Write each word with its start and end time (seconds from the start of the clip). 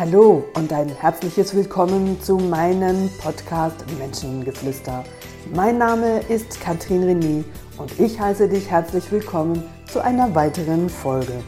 Hallo 0.00 0.46
und 0.54 0.72
ein 0.72 0.88
herzliches 0.88 1.54
Willkommen 1.54 2.18
zu 2.22 2.38
meinem 2.38 3.10
Podcast 3.20 3.84
Menschengeflüster. 3.98 5.04
Mein 5.54 5.76
Name 5.76 6.20
ist 6.20 6.58
Katrin 6.58 7.02
René 7.02 7.44
und 7.76 8.00
ich 8.00 8.18
heiße 8.18 8.48
dich 8.48 8.70
herzlich 8.70 9.12
willkommen 9.12 9.62
zu 9.92 10.02
einer 10.02 10.34
weiteren 10.34 10.88
Folge. 10.88 11.44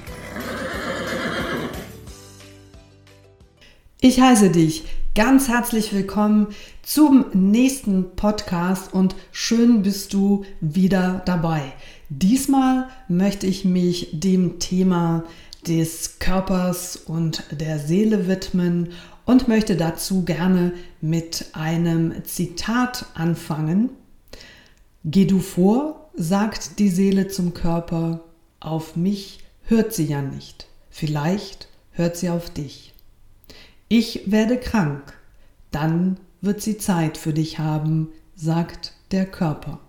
Ich 4.03 4.21
heiße 4.21 4.51
dich 4.51 4.85
ganz 5.15 5.49
herzlich 5.49 5.95
willkommen 5.95 6.49
zum 6.83 7.25
nächsten 7.33 8.15
Podcast 8.17 8.93
und 8.93 9.17
schön 9.31 9.81
bist 9.81 10.13
du 10.13 10.45
wieder 10.61 11.23
dabei. 11.25 11.73
Diesmal 12.11 12.89
möchte 13.09 13.47
ich 13.47 13.65
mich 13.65 14.11
dem 14.13 14.59
Thema 14.59 15.25
des 15.67 16.19
Körpers 16.19 16.97
und 16.97 17.45
der 17.53 17.79
Seele 17.79 18.27
widmen 18.27 18.93
und 19.25 19.49
möchte 19.49 19.77
dazu 19.77 20.25
gerne 20.25 20.73
mit 21.01 21.47
einem 21.53 22.25
Zitat 22.25 23.07
anfangen. 23.15 23.91
Geh 25.05 25.25
du 25.25 25.39
vor, 25.39 26.11
sagt 26.15 26.79
die 26.79 26.89
Seele 26.89 27.29
zum 27.29 27.55
Körper, 27.55 28.25
auf 28.61 28.97
mich 28.97 29.41
hört 29.63 29.93
sie 29.93 30.07
ja 30.07 30.23
nicht, 30.23 30.67
vielleicht 30.91 31.69
hört 31.93 32.17
sie 32.17 32.31
auf 32.31 32.51
dich. 32.51 32.95
Ich 33.89 34.31
werde 34.31 34.59
krank, 34.59 35.13
dann 35.71 36.19
wird 36.41 36.61
sie 36.61 36.79
Zeit 36.79 37.17
für 37.17 37.33
dich 37.33 37.59
haben, 37.59 38.09
sagt 38.35 38.95
der 39.11 39.27
Körper. 39.27 39.81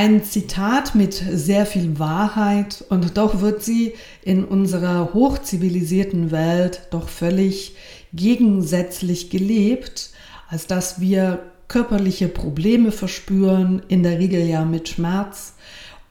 Ein 0.00 0.22
Zitat 0.22 0.94
mit 0.94 1.14
sehr 1.14 1.66
viel 1.66 1.98
Wahrheit 1.98 2.84
und 2.88 3.18
doch 3.18 3.40
wird 3.40 3.64
sie 3.64 3.94
in 4.22 4.44
unserer 4.44 5.12
hochzivilisierten 5.12 6.30
Welt 6.30 6.82
doch 6.92 7.08
völlig 7.08 7.74
gegensätzlich 8.12 9.28
gelebt, 9.28 10.10
als 10.48 10.68
dass 10.68 11.00
wir 11.00 11.40
körperliche 11.66 12.28
Probleme 12.28 12.92
verspüren, 12.92 13.82
in 13.88 14.04
der 14.04 14.20
Regel 14.20 14.46
ja 14.46 14.64
mit 14.64 14.88
Schmerz. 14.88 15.54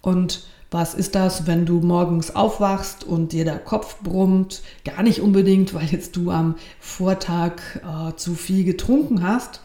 Und 0.02 0.44
was 0.70 0.94
ist 0.94 1.16
das, 1.16 1.48
wenn 1.48 1.66
du 1.66 1.80
morgens 1.80 2.36
aufwachst 2.36 3.06
und 3.06 3.32
dir 3.32 3.46
der 3.46 3.60
Kopf 3.60 4.02
brummt? 4.02 4.64
Gar 4.84 5.04
nicht 5.04 5.22
unbedingt, 5.22 5.74
weil 5.74 5.86
jetzt 5.86 6.18
du 6.18 6.30
am 6.30 6.56
Vortag 6.82 7.54
äh, 7.78 8.14
zu 8.18 8.36
viel 8.36 8.66
getrunken 8.66 9.26
hast, 9.26 9.62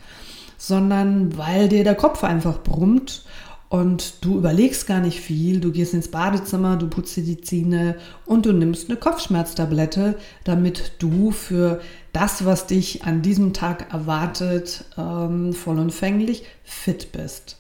sondern 0.59 1.37
weil 1.37 1.69
dir 1.69 1.83
der 1.83 1.97
Kopf 1.97 2.23
einfach 2.23 2.63
brummt 2.63 3.25
und 3.73 4.23
du 4.23 4.37
überlegst 4.37 4.87
gar 4.87 5.01
nicht 5.01 5.19
viel, 5.21 5.59
du 5.59 5.73
gehst 5.73 5.95
ins 5.95 6.09
Badezimmer, 6.09 6.77
du 6.77 6.89
putzt 6.89 7.17
dir 7.17 7.25
die 7.25 7.41
Zähne 7.41 7.97
und 8.27 8.45
du 8.45 8.53
nimmst 8.53 8.91
eine 8.91 8.99
Kopfschmerztablette, 8.99 10.19
damit 10.45 10.93
du 10.99 11.31
für 11.31 11.81
das, 12.13 12.45
was 12.45 12.67
dich 12.67 13.05
an 13.05 13.23
diesem 13.23 13.55
Tag 13.55 13.91
erwartet, 13.91 14.85
ähm, 14.99 15.55
vollumfänglich 15.55 16.45
fit 16.63 17.13
bist. 17.13 17.57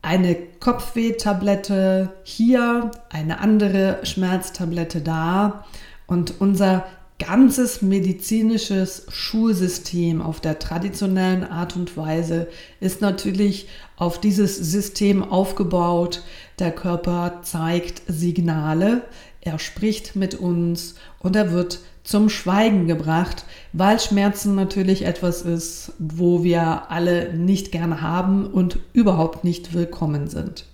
Eine 0.00 0.34
Kopfwehtablette 0.60 2.14
hier, 2.22 2.90
eine 3.10 3.38
andere 3.38 3.98
Schmerztablette 4.02 5.02
da 5.02 5.66
und 6.06 6.40
unser 6.40 6.86
ganzes 7.18 7.80
medizinisches 7.80 9.06
Schulsystem 9.08 10.20
auf 10.20 10.40
der 10.40 10.58
traditionellen 10.58 11.44
Art 11.44 11.76
und 11.76 11.96
Weise 11.96 12.48
ist 12.80 13.00
natürlich 13.00 13.68
auf 13.96 14.20
dieses 14.20 14.56
System 14.56 15.22
aufgebaut. 15.22 16.22
Der 16.58 16.72
Körper 16.72 17.40
zeigt 17.42 18.02
Signale, 18.06 19.02
er 19.40 19.58
spricht 19.58 20.16
mit 20.16 20.34
uns 20.34 20.94
und 21.18 21.36
er 21.36 21.52
wird 21.52 21.80
zum 22.02 22.28
Schweigen 22.28 22.86
gebracht, 22.86 23.44
weil 23.72 23.98
Schmerzen 23.98 24.54
natürlich 24.54 25.04
etwas 25.04 25.42
ist, 25.42 25.92
wo 25.98 26.44
wir 26.44 26.90
alle 26.90 27.32
nicht 27.34 27.72
gerne 27.72 28.00
haben 28.02 28.46
und 28.46 28.78
überhaupt 28.92 29.44
nicht 29.44 29.72
willkommen 29.74 30.28
sind. 30.28 30.66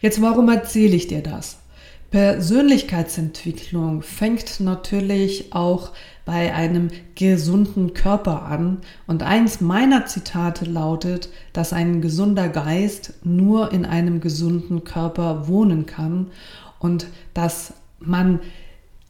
Jetzt, 0.00 0.22
warum 0.22 0.48
erzähle 0.48 0.96
ich 0.96 1.08
dir 1.08 1.22
das? 1.22 1.58
Persönlichkeitsentwicklung 2.10 4.00
fängt 4.00 4.60
natürlich 4.60 5.52
auch 5.52 5.92
bei 6.24 6.54
einem 6.54 6.88
gesunden 7.14 7.92
Körper 7.92 8.42
an. 8.42 8.78
Und 9.06 9.22
eins 9.22 9.60
meiner 9.60 10.06
Zitate 10.06 10.64
lautet, 10.64 11.28
dass 11.52 11.72
ein 11.72 12.00
gesunder 12.00 12.48
Geist 12.48 13.14
nur 13.24 13.72
in 13.72 13.84
einem 13.84 14.20
gesunden 14.20 14.84
Körper 14.84 15.48
wohnen 15.48 15.84
kann 15.84 16.28
und 16.78 17.08
dass 17.34 17.74
man 17.98 18.40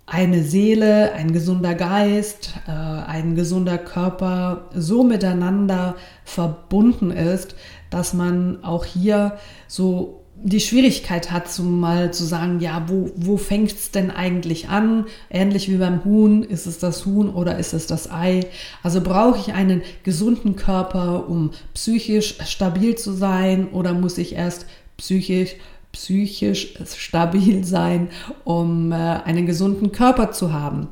eine 0.06 0.42
Seele, 0.42 1.12
ein 1.12 1.32
gesunder 1.32 1.74
Geist, 1.74 2.54
äh, 2.66 2.70
ein 2.70 3.34
gesunder 3.34 3.78
Körper 3.78 4.68
so 4.74 5.04
miteinander 5.04 5.96
verbunden 6.24 7.10
ist, 7.10 7.54
dass 7.90 8.14
man 8.14 8.64
auch 8.64 8.84
hier 8.84 9.36
so 9.66 10.17
die 10.42 10.60
Schwierigkeit 10.60 11.30
hat, 11.30 11.50
so 11.50 11.62
mal 11.62 12.12
zu 12.12 12.24
sagen, 12.24 12.60
ja, 12.60 12.84
wo, 12.86 13.10
wo 13.16 13.36
fängt 13.36 13.72
es 13.72 13.90
denn 13.90 14.10
eigentlich 14.10 14.68
an? 14.68 15.06
Ähnlich 15.30 15.68
wie 15.68 15.78
beim 15.78 16.04
Huhn, 16.04 16.42
ist 16.42 16.66
es 16.66 16.78
das 16.78 17.06
Huhn 17.06 17.28
oder 17.28 17.58
ist 17.58 17.72
es 17.72 17.86
das 17.86 18.10
Ei? 18.10 18.46
Also 18.82 19.00
brauche 19.00 19.38
ich 19.38 19.52
einen 19.52 19.82
gesunden 20.04 20.54
Körper, 20.54 21.28
um 21.28 21.50
psychisch 21.74 22.38
stabil 22.46 22.94
zu 22.94 23.12
sein 23.12 23.68
oder 23.68 23.94
muss 23.94 24.18
ich 24.18 24.34
erst 24.34 24.66
psychisch 24.96 25.56
psychisch 25.90 26.74
stabil 26.96 27.64
sein, 27.64 28.08
um 28.44 28.92
äh, 28.92 28.94
einen 28.94 29.46
gesunden 29.46 29.90
Körper 29.90 30.30
zu 30.32 30.52
haben? 30.52 30.88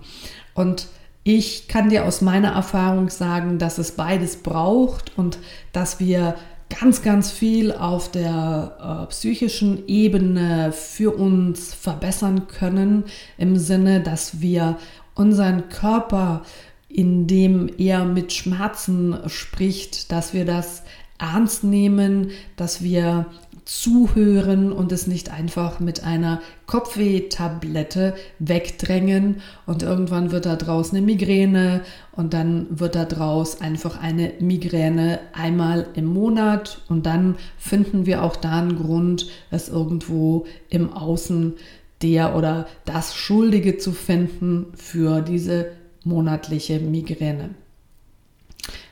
Und 0.55 0.89
ich 1.23 1.69
kann 1.69 1.91
dir 1.91 2.05
aus 2.05 2.21
meiner 2.21 2.53
Erfahrung 2.53 3.11
sagen, 3.11 3.59
dass 3.59 3.79
es 3.79 3.93
beides 3.93 4.37
braucht 4.37 5.17
und 5.19 5.39
dass 5.73 6.01
wir 6.01 6.37
ganz, 6.69 7.03
ganz 7.03 7.31
viel 7.31 7.73
auf 7.73 8.11
der 8.11 9.05
äh, 9.05 9.11
psychischen 9.11 9.87
Ebene 9.87 10.73
für 10.73 11.17
uns 11.17 11.75
verbessern 11.75 12.49
können, 12.49 13.05
im 13.39 13.57
Sinne, 13.57 14.01
dass 14.01 14.41
wir 14.41 14.79
unseren 15.15 15.69
Körper, 15.69 16.43
indem 16.89 17.71
er 17.79 18.05
mit 18.05 18.33
Schmerzen 18.33 19.17
spricht, 19.27 20.13
dass 20.13 20.35
wir 20.35 20.45
das 20.45 20.83
ernst 21.19 21.65
nehmen, 21.65 22.31
dass 22.57 22.83
wir 22.83 23.27
zuhören 23.67 24.73
und 24.73 24.93
es 24.93 25.09
nicht 25.09 25.33
einfach 25.33 25.81
mit 25.81 26.05
einer 26.05 26.41
Kopfweh-Tablette 26.67 28.15
wegdrängen 28.39 29.43
und 29.67 29.83
irgendwann 29.83 30.31
wird 30.31 30.47
da 30.47 30.55
draus 30.55 30.93
eine 30.93 31.03
Migräne 31.03 31.83
und 32.13 32.33
dann 32.33 32.67
wird 32.71 32.95
da 32.95 33.05
draus 33.05 33.61
einfach 33.61 34.01
eine 34.01 34.35
Migräne 34.39 35.19
einmal 35.33 35.89
im 35.95 36.07
Monat 36.07 36.81
und 36.89 37.07
dann 37.07 37.35
finden 37.59 38.07
wir 38.07 38.23
auch 38.23 38.37
da 38.37 38.61
einen 38.61 38.77
Grund, 38.77 39.27
es 39.51 39.69
irgendwo 39.69 40.47
im 40.71 40.93
Außen 40.93 41.55
der 42.03 42.37
oder 42.37 42.69
das 42.85 43.17
Schuldige 43.17 43.79
zu 43.79 43.91
finden 43.91 44.67
für 44.77 45.23
diese 45.23 45.73
monatliche 46.05 46.79
Migräne. 46.79 47.51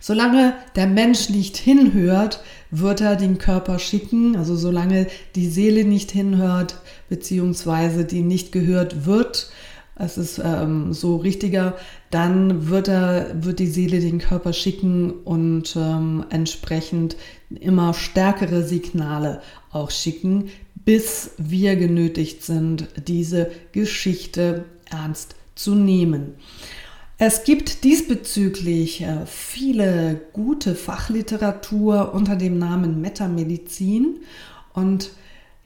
Solange 0.06 0.52
der 0.76 0.86
Mensch 0.86 1.30
nicht 1.30 1.56
hinhört, 1.56 2.42
wird 2.70 3.00
er 3.00 3.16
den 3.16 3.38
Körper 3.38 3.78
schicken. 3.78 4.36
Also 4.36 4.54
solange 4.54 5.06
die 5.34 5.48
Seele 5.48 5.86
nicht 5.86 6.10
hinhört, 6.10 6.78
beziehungsweise 7.08 8.04
die 8.04 8.20
nicht 8.20 8.52
gehört 8.52 9.06
wird, 9.06 9.50
es 9.96 10.18
ist 10.18 10.42
ähm, 10.44 10.92
so 10.92 11.16
richtiger, 11.16 11.78
dann 12.10 12.68
wird 12.68 12.88
er, 12.88 13.30
wird 13.46 13.60
die 13.60 13.66
Seele 13.66 13.98
den 14.00 14.18
Körper 14.18 14.52
schicken 14.52 15.10
und 15.10 15.74
ähm, 15.74 16.26
entsprechend 16.28 17.16
immer 17.48 17.94
stärkere 17.94 18.62
Signale 18.62 19.40
auch 19.70 19.90
schicken, 19.90 20.50
bis 20.84 21.30
wir 21.38 21.76
genötigt 21.76 22.44
sind, 22.44 22.88
diese 23.08 23.50
Geschichte 23.72 24.66
ernst 24.90 25.34
zu 25.54 25.74
nehmen. 25.74 26.34
Es 27.16 27.44
gibt 27.44 27.84
diesbezüglich 27.84 29.02
äh, 29.02 29.24
viele 29.26 30.20
gute 30.32 30.74
Fachliteratur 30.74 32.12
unter 32.12 32.34
dem 32.34 32.58
Namen 32.58 33.00
Metamedizin 33.00 34.20
und 34.72 35.10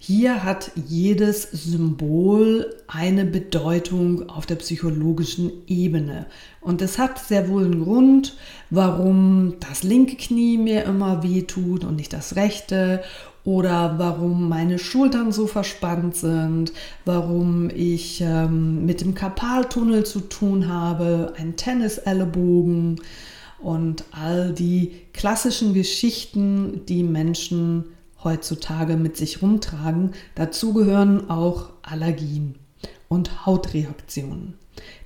hier 0.00 0.44
hat 0.44 0.70
jedes 0.76 1.42
Symbol 1.50 2.72
eine 2.86 3.24
Bedeutung 3.24 4.28
auf 4.28 4.46
der 4.46 4.54
psychologischen 4.56 5.50
Ebene. 5.66 6.26
Und 6.60 6.82
es 6.82 6.98
hat 6.98 7.18
sehr 7.18 7.48
wohl 7.48 7.64
einen 7.64 7.82
Grund, 7.82 8.36
warum 8.70 9.56
das 9.58 9.82
linke 9.82 10.14
Knie 10.14 10.56
mir 10.56 10.84
immer 10.84 11.24
weh 11.24 11.42
tut 11.42 11.82
und 11.82 11.96
nicht 11.96 12.12
das 12.12 12.36
rechte 12.36 13.02
oder 13.48 13.94
warum 13.96 14.46
meine 14.46 14.78
Schultern 14.78 15.32
so 15.32 15.46
verspannt 15.46 16.14
sind, 16.14 16.70
warum 17.06 17.70
ich 17.74 18.20
ähm, 18.20 18.84
mit 18.84 19.00
dem 19.00 19.14
Karpaltunnel 19.14 20.04
zu 20.04 20.20
tun 20.20 20.68
habe, 20.68 21.32
ein 21.38 21.56
Tennisellebogen 21.56 23.00
und 23.58 24.04
all 24.10 24.52
die 24.52 24.92
klassischen 25.14 25.72
Geschichten, 25.72 26.82
die 26.90 27.02
Menschen 27.02 27.86
heutzutage 28.22 28.98
mit 28.98 29.16
sich 29.16 29.40
rumtragen. 29.40 30.12
Dazu 30.34 30.74
gehören 30.74 31.30
auch 31.30 31.70
Allergien 31.80 32.56
und 33.08 33.46
Hautreaktionen. 33.46 34.58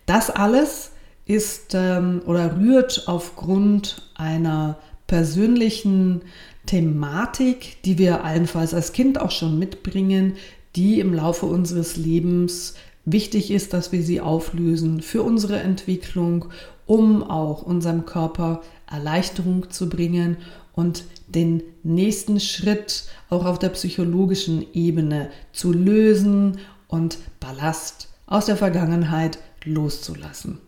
Das 0.04 0.30
alles 0.30 0.90
ist 1.26 1.74
ähm, 1.74 2.22
oder 2.26 2.56
rührt 2.56 3.04
aufgrund 3.06 4.10
einer 4.16 4.78
persönlichen 5.06 6.22
Thematik, 6.66 7.82
die 7.84 7.98
wir 7.98 8.24
allenfalls 8.24 8.74
als 8.74 8.92
Kind 8.92 9.20
auch 9.20 9.30
schon 9.30 9.58
mitbringen, 9.58 10.34
die 10.76 11.00
im 11.00 11.12
Laufe 11.12 11.46
unseres 11.46 11.96
Lebens 11.96 12.74
wichtig 13.04 13.50
ist, 13.50 13.72
dass 13.72 13.92
wir 13.92 14.02
sie 14.02 14.20
auflösen 14.20 15.02
für 15.02 15.22
unsere 15.22 15.58
Entwicklung, 15.60 16.46
um 16.86 17.22
auch 17.22 17.62
unserem 17.62 18.06
Körper 18.06 18.62
Erleichterung 18.90 19.70
zu 19.70 19.88
bringen 19.88 20.36
und 20.74 21.04
den 21.26 21.62
nächsten 21.82 22.40
Schritt 22.40 23.04
auch 23.28 23.44
auf 23.44 23.58
der 23.58 23.70
psychologischen 23.70 24.64
Ebene 24.74 25.30
zu 25.52 25.72
lösen 25.72 26.58
und 26.88 27.18
Ballast 27.40 28.08
aus 28.26 28.46
der 28.46 28.56
Vergangenheit 28.56 29.38
loszulassen. 29.64 30.58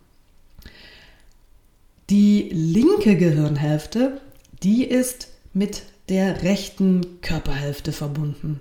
Die 2.11 2.51
linke 2.53 3.17
Gehirnhälfte, 3.17 4.21
die 4.63 4.85
ist 4.85 5.29
mit 5.55 5.83
der 6.09 6.43
rechten 6.43 7.21
Körperhälfte 7.23 7.93
verbunden. 7.93 8.61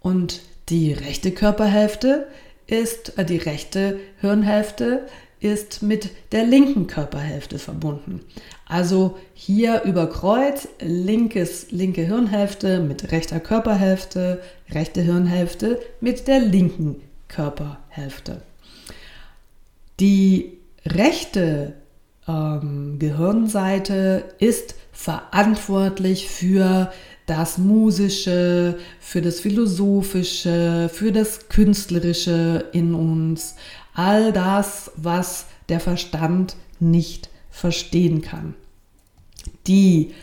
Und 0.00 0.40
die 0.68 0.92
rechte 0.92 1.32
Körperhälfte 1.32 2.26
ist, 2.66 3.18
äh, 3.18 3.24
die 3.24 3.38
rechte 3.38 3.98
Hirnhälfte 4.20 5.06
ist 5.40 5.82
mit 5.82 6.10
der 6.32 6.44
linken 6.44 6.86
Körperhälfte 6.88 7.58
verbunden. 7.58 8.20
Also 8.66 9.16
hier 9.34 9.82
über 9.84 10.08
Kreuz, 10.08 10.68
linkes, 10.80 11.70
linke 11.70 12.02
Hirnhälfte 12.02 12.80
mit 12.80 13.12
rechter 13.12 13.40
Körperhälfte, 13.40 14.42
rechte 14.70 15.00
Hirnhälfte 15.00 15.80
mit 16.00 16.26
der 16.26 16.40
linken 16.40 16.96
Körperhälfte. 17.28 18.42
Die 20.00 20.58
rechte 20.84 21.74
ähm, 22.26 22.98
Gehirnseite 22.98 24.24
ist 24.38 24.74
verantwortlich 24.98 26.28
für 26.28 26.92
das 27.26 27.56
Musische, 27.56 28.78
für 28.98 29.22
das 29.22 29.38
Philosophische, 29.38 30.90
für 30.92 31.12
das 31.12 31.48
Künstlerische 31.48 32.64
in 32.72 32.94
uns. 32.94 33.54
All 33.94 34.32
das, 34.32 34.90
was 34.96 35.46
der 35.68 35.78
Verstand 35.78 36.56
nicht 36.80 37.30
verstehen 37.48 38.22
kann. 38.22 38.56
Die 39.68 40.14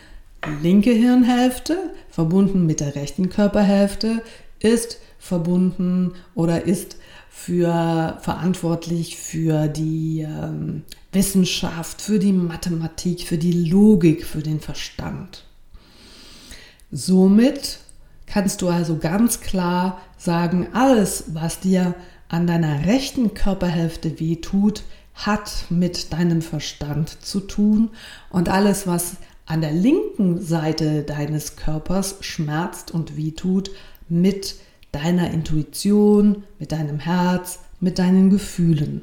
linke 0.62 0.90
Hirnhälfte, 0.90 1.78
verbunden 2.10 2.66
mit 2.66 2.80
der 2.80 2.96
rechten 2.96 3.30
Körperhälfte, 3.30 4.22
ist 4.60 5.00
verbunden 5.18 6.12
oder 6.34 6.66
ist 6.66 6.98
für 7.30 8.18
verantwortlich 8.20 9.16
für 9.16 9.68
die 9.68 10.20
ähm, 10.20 10.82
Wissenschaft, 11.16 12.02
für 12.02 12.18
die 12.18 12.34
Mathematik, 12.34 13.22
für 13.22 13.38
die 13.38 13.68
Logik, 13.70 14.26
für 14.26 14.42
den 14.42 14.60
Verstand. 14.60 15.44
Somit 16.92 17.78
kannst 18.26 18.60
du 18.60 18.68
also 18.68 18.98
ganz 18.98 19.40
klar 19.40 20.02
sagen, 20.18 20.68
alles, 20.74 21.24
was 21.28 21.58
dir 21.58 21.94
an 22.28 22.46
deiner 22.46 22.84
rechten 22.84 23.32
Körperhälfte 23.32 24.20
wehtut, 24.20 24.82
hat 25.14 25.64
mit 25.70 26.12
deinem 26.12 26.42
Verstand 26.42 27.08
zu 27.24 27.40
tun 27.40 27.88
und 28.28 28.50
alles, 28.50 28.86
was 28.86 29.16
an 29.46 29.62
der 29.62 29.72
linken 29.72 30.42
Seite 30.42 31.02
deines 31.02 31.56
Körpers 31.56 32.16
schmerzt 32.20 32.90
und 32.90 33.16
wehtut, 33.16 33.70
mit 34.10 34.56
deiner 34.92 35.30
Intuition, 35.30 36.44
mit 36.58 36.72
deinem 36.72 36.98
Herz, 36.98 37.60
mit 37.80 37.98
deinen 37.98 38.28
Gefühlen. 38.28 39.00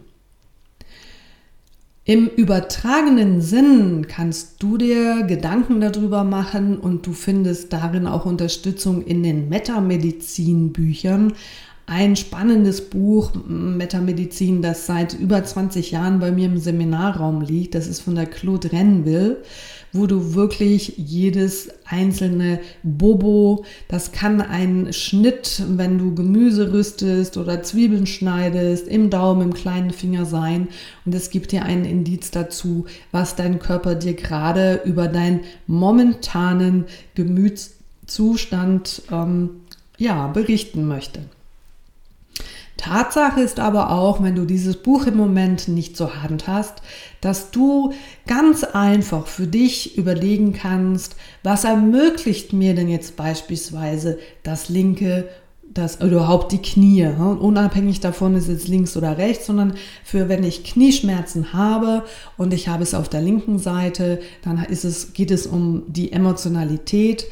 Im 2.05 2.27
übertragenen 2.27 3.39
Sinn 3.39 4.07
kannst 4.09 4.61
du 4.61 4.77
dir 4.77 5.23
Gedanken 5.23 5.79
darüber 5.79 6.25
machen 6.25 6.77
und 6.77 7.07
du 7.07 7.13
findest 7.13 7.71
darin 7.71 8.07
auch 8.07 8.25
Unterstützung 8.25 9.01
in 9.05 9.23
den 9.23 9.47
Metamedizin-Büchern. 9.47 11.31
Ein 11.85 12.17
spannendes 12.17 12.89
Buch, 12.89 13.31
Metamedizin, 13.47 14.61
das 14.61 14.85
seit 14.85 15.13
über 15.13 15.45
20 15.45 15.91
Jahren 15.91 16.19
bei 16.19 16.31
mir 16.31 16.47
im 16.47 16.57
Seminarraum 16.57 17.39
liegt. 17.39 17.73
Das 17.73 17.87
ist 17.87 18.01
von 18.01 18.15
der 18.15 18.25
Claude 18.25 18.73
Renville 18.73 19.37
wo 19.93 20.07
du 20.07 20.33
wirklich 20.33 20.95
jedes 20.97 21.69
einzelne 21.85 22.59
Bobo, 22.81 23.63
das 23.87 24.11
kann 24.11 24.41
ein 24.41 24.91
Schnitt, 24.91 25.63
wenn 25.69 25.99
du 25.99 26.15
Gemüse 26.15 26.73
rüstest 26.73 27.37
oder 27.37 27.61
Zwiebeln 27.63 28.07
schneidest, 28.07 28.87
im 28.87 29.11
Daumen, 29.11 29.43
im 29.43 29.53
kleinen 29.53 29.91
Finger 29.91 30.25
sein. 30.25 30.67
Und 31.05 31.13
es 31.13 31.29
gibt 31.29 31.51
dir 31.51 31.63
einen 31.63 31.85
Indiz 31.85 32.31
dazu, 32.31 32.85
was 33.11 33.35
dein 33.35 33.59
Körper 33.59 33.93
dir 33.95 34.15
gerade 34.15 34.81
über 34.83 35.07
deinen 35.07 35.41
momentanen 35.67 36.85
Gemütszustand 37.13 39.03
ähm, 39.11 39.51
ja, 39.97 40.27
berichten 40.27 40.87
möchte. 40.87 41.21
Tatsache 42.83 43.39
ist 43.39 43.61
aber 43.61 43.91
auch, 43.91 44.21
wenn 44.21 44.35
du 44.35 44.43
dieses 44.43 44.75
Buch 44.75 45.07
im 45.07 45.15
Moment 45.15 45.69
nicht 45.69 45.95
zur 45.95 46.21
Hand 46.21 46.47
hast, 46.47 46.81
dass 47.21 47.49
du 47.49 47.93
ganz 48.27 48.65
einfach 48.65 49.27
für 49.27 49.47
dich 49.47 49.97
überlegen 49.97 50.51
kannst, 50.51 51.15
was 51.43 51.63
ermöglicht 51.63 52.51
mir 52.51 52.75
denn 52.75 52.89
jetzt 52.89 53.15
beispielsweise 53.15 54.19
das 54.43 54.67
linke 54.67 55.29
das 55.73 56.01
überhaupt 56.01 56.51
die 56.51 56.61
Knie. 56.61 57.07
Und 57.07 57.39
unabhängig 57.39 57.99
davon 57.99 58.35
ist 58.35 58.47
es 58.47 58.67
links 58.67 58.95
oder 58.95 59.17
rechts, 59.17 59.47
sondern 59.47 59.73
für 60.03 60.29
wenn 60.29 60.43
ich 60.43 60.63
Knieschmerzen 60.63 61.53
habe 61.53 62.03
und 62.37 62.53
ich 62.53 62.67
habe 62.67 62.83
es 62.83 62.93
auf 62.93 63.09
der 63.09 63.21
linken 63.21 63.57
Seite, 63.57 64.19
dann 64.43 64.63
ist 64.63 64.83
es, 64.83 65.13
geht 65.13 65.31
es 65.31 65.47
um 65.47 65.83
die 65.87 66.11
Emotionalität. 66.11 67.25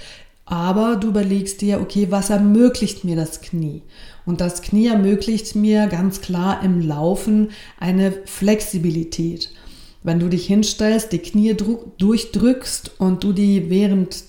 Aber 0.45 0.95
du 0.95 1.09
überlegst 1.09 1.61
dir, 1.61 1.79
okay, 1.81 2.07
was 2.09 2.29
ermöglicht 2.29 3.03
mir 3.03 3.15
das 3.15 3.41
Knie? 3.41 3.83
Und 4.25 4.41
das 4.41 4.61
Knie 4.61 4.87
ermöglicht 4.87 5.55
mir 5.55 5.87
ganz 5.87 6.21
klar 6.21 6.63
im 6.63 6.81
Laufen 6.81 7.49
eine 7.79 8.11
Flexibilität. 8.25 9.51
Wenn 10.03 10.19
du 10.19 10.29
dich 10.29 10.47
hinstellst, 10.47 11.11
die 11.11 11.19
Knie 11.19 11.55
durchdrückst 11.97 12.99
und 12.99 13.23
du 13.23 13.33
die 13.33 13.69
während 13.69 14.23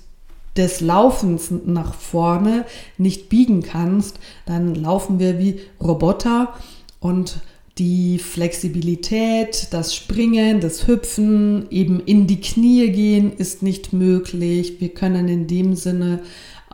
des 0.57 0.81
Laufens 0.81 1.51
nach 1.51 1.95
vorne 1.95 2.67
nicht 2.99 3.29
biegen 3.29 3.63
kannst, 3.63 4.19
dann 4.45 4.75
laufen 4.75 5.19
wir 5.19 5.39
wie 5.39 5.61
Roboter 5.81 6.53
und 7.01 7.41
die 7.79 8.19
Flexibilität, 8.19 9.69
das 9.71 9.95
Springen, 9.95 10.61
das 10.61 10.87
Hüpfen, 10.87 11.67
eben 11.71 12.01
in 12.01 12.27
die 12.27 12.41
Knie 12.41 12.91
gehen 12.91 13.33
ist 13.33 13.63
nicht 13.63 13.93
möglich. 13.93 14.81
Wir 14.81 14.91
können 14.91 15.29
in 15.29 15.47
dem 15.47 15.75
Sinne 15.75 16.21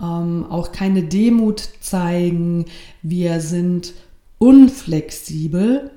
ähm, 0.00 0.46
auch 0.48 0.72
keine 0.72 1.04
Demut 1.04 1.68
zeigen. 1.80 2.66
Wir 3.02 3.40
sind 3.40 3.94
unflexibel 4.38 5.90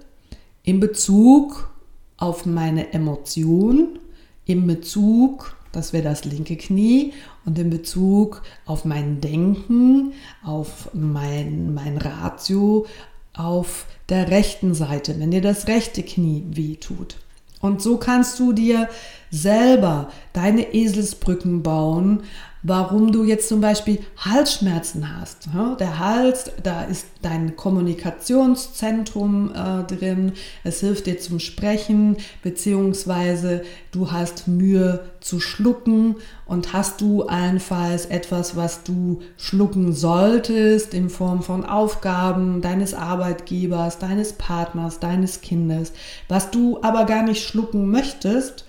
in 0.63 0.79
Bezug 0.79 1.72
auf 2.17 2.46
meine 2.46 2.93
Emotion, 2.93 4.00
in 4.46 4.67
Bezug, 4.67 5.55
das 5.72 5.93
wäre 5.93 6.03
das 6.03 6.25
linke 6.25 6.55
Knie, 6.58 7.13
und 7.46 7.58
in 7.58 7.72
Bezug 7.72 8.43
auf 8.65 8.86
mein 8.86 9.22
Denken, 9.22 10.13
auf 10.43 10.89
mein, 10.93 11.74
mein 11.74 11.98
Ratio, 11.98 12.86
auf 13.33 13.85
der 14.09 14.29
rechten 14.29 14.73
Seite, 14.73 15.19
wenn 15.19 15.31
dir 15.31 15.41
das 15.41 15.67
rechte 15.67 16.03
Knie 16.03 16.43
wehtut. 16.50 17.17
Und 17.61 17.81
so 17.81 17.97
kannst 17.97 18.39
du 18.39 18.53
dir 18.53 18.89
selber 19.29 20.11
deine 20.33 20.73
Eselsbrücken 20.73 21.63
bauen, 21.63 22.23
warum 22.63 23.11
du 23.11 23.23
jetzt 23.23 23.49
zum 23.49 23.61
Beispiel 23.61 23.99
Halsschmerzen 24.17 25.17
hast. 25.17 25.49
Der 25.79 25.99
Hals, 25.99 26.51
da 26.61 26.83
ist 26.83 27.07
dein 27.21 27.55
Kommunikationszentrum 27.55 29.51
äh, 29.53 29.83
drin. 29.83 30.33
Es 30.63 30.79
hilft 30.81 31.07
dir 31.07 31.19
zum 31.19 31.39
Sprechen, 31.39 32.17
beziehungsweise 32.43 33.63
du 33.91 34.11
hast 34.11 34.47
Mühe 34.47 35.05
zu 35.19 35.39
schlucken 35.39 36.15
und 36.45 36.73
hast 36.73 37.01
du 37.01 37.23
allenfalls 37.23 38.05
etwas, 38.05 38.55
was 38.55 38.83
du 38.83 39.21
schlucken 39.37 39.93
solltest 39.93 40.93
in 40.93 41.09
Form 41.09 41.41
von 41.41 41.65
Aufgaben 41.65 42.61
deines 42.61 42.93
Arbeitgebers, 42.93 43.99
deines 43.99 44.33
Partners, 44.33 44.99
deines 44.99 45.41
Kindes, 45.41 45.93
was 46.27 46.51
du 46.51 46.79
aber 46.81 47.05
gar 47.05 47.23
nicht 47.23 47.43
schlucken 47.43 47.89
möchtest 47.89 48.65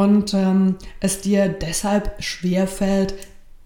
und 0.00 0.32
ähm, 0.32 0.76
es 1.00 1.20
dir 1.20 1.48
deshalb 1.48 2.22
schwerfällt, 2.22 3.14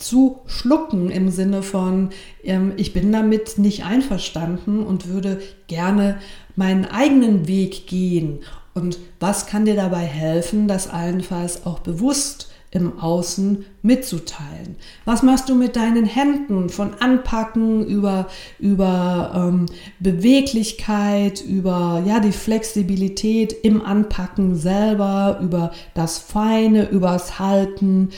zu 0.05 0.41
schlucken 0.47 1.11
im 1.11 1.31
Sinne 1.31 1.63
von, 1.63 2.11
ähm, 2.43 2.73
ich 2.77 2.93
bin 2.93 3.11
damit 3.11 3.59
nicht 3.59 3.85
einverstanden 3.85 4.85
und 4.85 5.09
würde 5.09 5.41
gerne 5.67 6.19
meinen 6.57 6.85
eigenen 6.85 7.49
Weg 7.49 7.87
gehen. 7.87 8.41
Und 8.75 8.99
was 9.21 9.47
kann 9.47 9.65
dir 9.65 9.77
dabei 9.77 10.05
helfen, 10.05 10.69
das 10.69 10.89
allenfalls 10.89 11.65
auch 11.65 11.79
bewusst 11.79 12.51
im 12.75 12.99
Außen 12.99 13.65
mitzuteilen. 13.83 14.75
Was 15.05 15.23
machst 15.23 15.49
du 15.49 15.55
mit 15.55 15.77
deinen 15.77 16.07
Händen 16.07 16.69
von 16.69 16.95
Anpacken 16.95 17.87
über, 17.87 18.27
über 18.59 19.31
ähm, 19.33 19.67
Beweglichkeit, 20.01 21.41
über 21.41 22.03
ja, 22.05 22.19
die 22.19 22.33
Flexibilität 22.33 23.53
im 23.63 23.81
Anpacken 23.81 24.57
selber, 24.57 25.39
über 25.41 25.71
das 25.95 26.19
Feine, 26.19 26.89
übers 26.91 27.39
Halten 27.39 28.11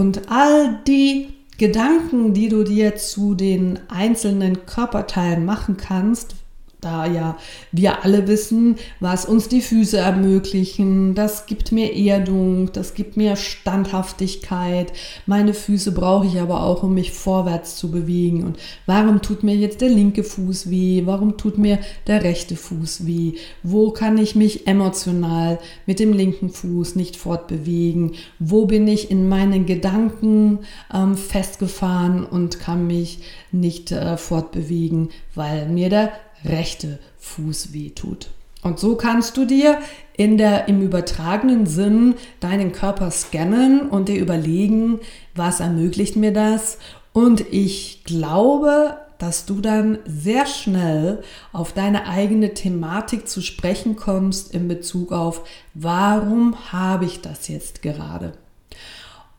und 0.00 0.30
all 0.30 0.80
die 0.86 1.28
Gedanken, 1.58 2.32
die 2.32 2.48
du 2.48 2.64
dir 2.64 2.96
zu 2.96 3.34
den 3.34 3.78
einzelnen 3.90 4.64
Körperteilen 4.64 5.44
machen 5.44 5.76
kannst, 5.76 6.36
da 6.80 7.06
ja 7.06 7.36
wir 7.72 8.04
alle 8.04 8.26
wissen, 8.26 8.76
was 9.00 9.24
uns 9.24 9.48
die 9.48 9.60
Füße 9.60 9.98
ermöglichen. 9.98 11.14
Das 11.14 11.46
gibt 11.46 11.72
mir 11.72 11.94
Erdung, 11.94 12.72
das 12.72 12.94
gibt 12.94 13.16
mir 13.16 13.36
Standhaftigkeit. 13.36 14.92
Meine 15.26 15.54
Füße 15.54 15.92
brauche 15.92 16.26
ich 16.26 16.40
aber 16.40 16.62
auch, 16.62 16.82
um 16.82 16.94
mich 16.94 17.12
vorwärts 17.12 17.76
zu 17.76 17.90
bewegen. 17.90 18.44
Und 18.44 18.58
warum 18.86 19.22
tut 19.22 19.42
mir 19.42 19.54
jetzt 19.54 19.80
der 19.80 19.90
linke 19.90 20.24
Fuß 20.24 20.70
weh? 20.70 21.02
Warum 21.04 21.36
tut 21.36 21.58
mir 21.58 21.78
der 22.06 22.22
rechte 22.22 22.56
Fuß 22.56 23.06
weh? 23.06 23.34
Wo 23.62 23.90
kann 23.90 24.18
ich 24.18 24.34
mich 24.34 24.66
emotional 24.66 25.58
mit 25.86 26.00
dem 26.00 26.12
linken 26.12 26.50
Fuß 26.50 26.96
nicht 26.96 27.16
fortbewegen? 27.16 28.12
Wo 28.38 28.66
bin 28.66 28.88
ich 28.88 29.10
in 29.10 29.28
meinen 29.28 29.66
Gedanken 29.66 30.60
ähm, 30.92 31.16
festgefahren 31.16 32.24
und 32.24 32.60
kann 32.60 32.86
mich 32.86 33.20
nicht 33.52 33.92
äh, 33.92 34.16
fortbewegen, 34.16 35.10
weil 35.34 35.68
mir 35.68 35.88
der 35.88 36.12
rechte 36.44 36.98
Fuß 37.18 37.72
wehtut. 37.72 38.30
Und 38.62 38.78
so 38.78 38.96
kannst 38.96 39.36
du 39.36 39.46
dir 39.46 39.78
in 40.12 40.36
der, 40.36 40.68
im 40.68 40.82
übertragenen 40.82 41.66
Sinn 41.66 42.14
deinen 42.40 42.72
Körper 42.72 43.10
scannen 43.10 43.88
und 43.88 44.08
dir 44.08 44.20
überlegen, 44.20 45.00
was 45.34 45.60
ermöglicht 45.60 46.16
mir 46.16 46.32
das. 46.32 46.78
Und 47.12 47.40
ich 47.52 48.04
glaube, 48.04 48.98
dass 49.18 49.44
du 49.46 49.60
dann 49.60 49.98
sehr 50.06 50.46
schnell 50.46 51.22
auf 51.52 51.72
deine 51.72 52.06
eigene 52.06 52.54
Thematik 52.54 53.28
zu 53.28 53.42
sprechen 53.42 53.96
kommst 53.96 54.52
in 54.54 54.68
Bezug 54.68 55.12
auf, 55.12 55.42
warum 55.74 56.72
habe 56.72 57.04
ich 57.04 57.20
das 57.20 57.48
jetzt 57.48 57.82
gerade? 57.82 58.32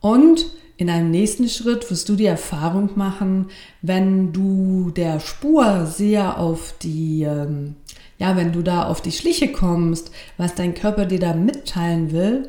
Und 0.00 0.46
in 0.82 0.90
einem 0.90 1.12
nächsten 1.12 1.48
Schritt 1.48 1.88
wirst 1.92 2.08
du 2.08 2.16
die 2.16 2.26
Erfahrung 2.26 2.90
machen, 2.96 3.46
wenn 3.82 4.32
du 4.32 4.90
der 4.90 5.20
Spur 5.20 5.86
sehr 5.86 6.38
auf 6.38 6.74
die, 6.82 7.22
ähm, 7.22 7.76
ja, 8.18 8.36
wenn 8.36 8.50
du 8.50 8.62
da 8.62 8.88
auf 8.88 9.00
die 9.00 9.12
Schliche 9.12 9.52
kommst, 9.52 10.10
was 10.38 10.56
dein 10.56 10.74
Körper 10.74 11.06
dir 11.06 11.20
da 11.20 11.34
mitteilen 11.34 12.10
will, 12.10 12.48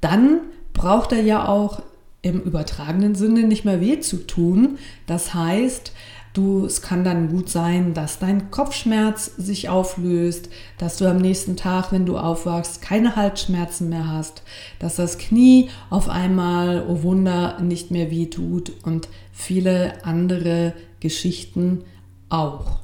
dann 0.00 0.40
braucht 0.72 1.12
er 1.12 1.20
ja 1.20 1.46
auch 1.46 1.82
im 2.22 2.40
übertragenen 2.40 3.14
Sinne 3.14 3.42
nicht 3.42 3.66
mehr 3.66 3.82
weh 3.82 4.00
zu 4.00 4.26
tun. 4.26 4.78
Das 5.06 5.34
heißt, 5.34 5.92
Du, 6.34 6.66
es 6.66 6.82
kann 6.82 7.04
dann 7.04 7.28
gut 7.28 7.48
sein, 7.48 7.94
dass 7.94 8.18
dein 8.18 8.50
Kopfschmerz 8.50 9.36
sich 9.36 9.68
auflöst, 9.68 10.48
dass 10.78 10.96
du 10.96 11.08
am 11.08 11.18
nächsten 11.18 11.56
Tag, 11.56 11.92
wenn 11.92 12.06
du 12.06 12.18
aufwachst, 12.18 12.82
keine 12.82 13.14
Halsschmerzen 13.14 13.88
mehr 13.88 14.08
hast, 14.08 14.42
dass 14.80 14.96
das 14.96 15.18
Knie 15.18 15.70
auf 15.90 16.08
einmal, 16.08 16.86
oh 16.88 17.04
Wunder, 17.04 17.60
nicht 17.60 17.92
mehr 17.92 18.10
weh 18.10 18.26
tut 18.26 18.72
und 18.82 19.08
viele 19.32 20.04
andere 20.04 20.74
Geschichten 20.98 21.84
auch. 22.30 22.80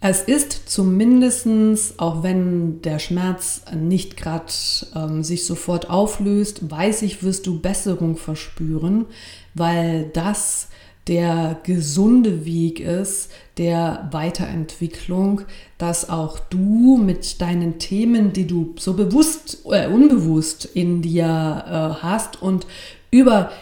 Es 0.00 0.20
ist 0.20 0.68
zumindestens, 0.68 1.98
auch 1.98 2.22
wenn 2.22 2.82
der 2.82 2.98
Schmerz 2.98 3.62
nicht 3.74 4.18
gerade 4.18 4.52
ähm, 4.94 5.24
sich 5.24 5.46
sofort 5.46 5.88
auflöst, 5.88 6.70
weiß 6.70 7.00
ich, 7.00 7.22
wirst 7.22 7.46
du 7.46 7.58
Besserung 7.58 8.18
verspüren, 8.18 9.06
weil 9.54 10.10
das 10.12 10.68
der 11.06 11.58
gesunde 11.64 12.46
Weg 12.46 12.80
ist, 12.80 13.30
der 13.58 14.08
Weiterentwicklung, 14.10 15.42
dass 15.78 16.08
auch 16.08 16.38
du 16.38 16.96
mit 16.96 17.40
deinen 17.40 17.78
Themen, 17.78 18.32
die 18.32 18.46
du 18.46 18.74
so 18.78 18.94
bewusst 18.94 19.58
oder 19.64 19.84
äh, 19.84 19.88
unbewusst 19.88 20.64
in 20.64 21.02
dir 21.02 21.24
äh, 21.26 22.02
hast 22.02 22.40
und 22.40 22.66
über 23.10 23.52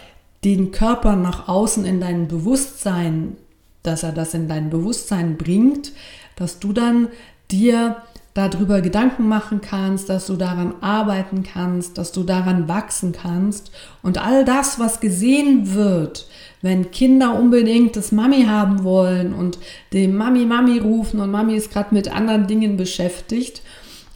den 0.45 0.71
Körper 0.71 1.17
nach 1.17 1.49
außen 1.49 1.85
in 1.85 2.01
dein 2.01 2.29
Bewusstsein, 2.29 3.37
dass 3.83 4.03
er 4.03 4.13
das 4.13 4.35
in 4.35 4.49
dein 4.49 4.71
Bewusstsein 4.71 5.37
bringt, 5.37 5.93
dass 6.37 6.59
du 6.59 6.73
dann 6.73 7.09
dir 7.51 7.97
darüber 8.35 8.81
Gedanken 8.81 9.29
machen 9.29 9.61
kannst, 9.61 10.09
dass 10.09 10.27
du 10.27 10.37
daran 10.37 10.75
arbeiten 10.81 11.43
kannst, 11.43 11.99
dass 11.99 12.13
du 12.13 12.23
daran 12.23 12.67
wachsen 12.67 13.13
kannst. 13.13 13.71
Und 14.03 14.19
all 14.19 14.45
das, 14.45 14.79
was 14.79 15.01
gesehen 15.01 15.75
wird, 15.75 16.27
wenn 16.63 16.91
Kinder 16.91 17.39
unbedingt 17.39 17.97
das 17.97 18.13
Mami 18.13 18.45
haben 18.45 18.85
wollen 18.85 19.35
und 19.35 19.59
dem 19.93 20.17
Mami 20.17 20.47
Mami 20.47 20.79
rufen 20.79 21.21
und 21.21 21.31
Mami 21.31 21.57
ist 21.57 21.73
gerade 21.73 21.95
mit 21.95 22.11
anderen 22.11 22.47
Dingen 22.47 22.77
beschäftigt 22.77 23.63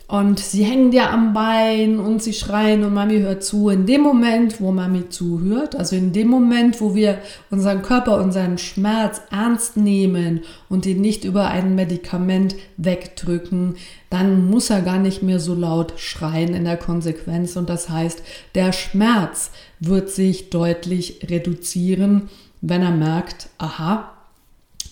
und 0.08 0.38
sie 0.38 0.62
hängen 0.62 0.92
dir 0.92 1.10
am 1.10 1.32
Bein 1.32 1.98
und 1.98 2.22
sie 2.22 2.32
schreien 2.32 2.84
und 2.84 2.94
Mami 2.94 3.18
hört 3.18 3.42
zu. 3.42 3.70
In 3.70 3.86
dem 3.86 4.02
Moment, 4.02 4.60
wo 4.60 4.70
Mami 4.70 5.08
zuhört, 5.08 5.74
also 5.74 5.96
in 5.96 6.12
dem 6.12 6.28
Moment, 6.28 6.80
wo 6.80 6.94
wir 6.94 7.18
unseren 7.50 7.82
Körper, 7.82 8.22
unseren 8.22 8.56
Schmerz 8.56 9.20
ernst 9.32 9.76
nehmen 9.76 10.42
und 10.68 10.86
ihn 10.86 11.00
nicht 11.00 11.24
über 11.24 11.48
ein 11.48 11.74
Medikament 11.74 12.54
wegdrücken, 12.76 13.74
dann 14.08 14.48
muss 14.48 14.70
er 14.70 14.82
gar 14.82 14.98
nicht 14.98 15.24
mehr 15.24 15.40
so 15.40 15.54
laut 15.54 15.94
schreien 15.96 16.54
in 16.54 16.64
der 16.64 16.76
Konsequenz. 16.76 17.56
Und 17.56 17.68
das 17.68 17.90
heißt, 17.90 18.22
der 18.54 18.72
Schmerz 18.72 19.50
wird 19.80 20.08
sich 20.08 20.50
deutlich 20.50 21.26
reduzieren, 21.28 22.28
wenn 22.60 22.82
er 22.82 22.92
merkt, 22.92 23.48
aha, 23.58 24.15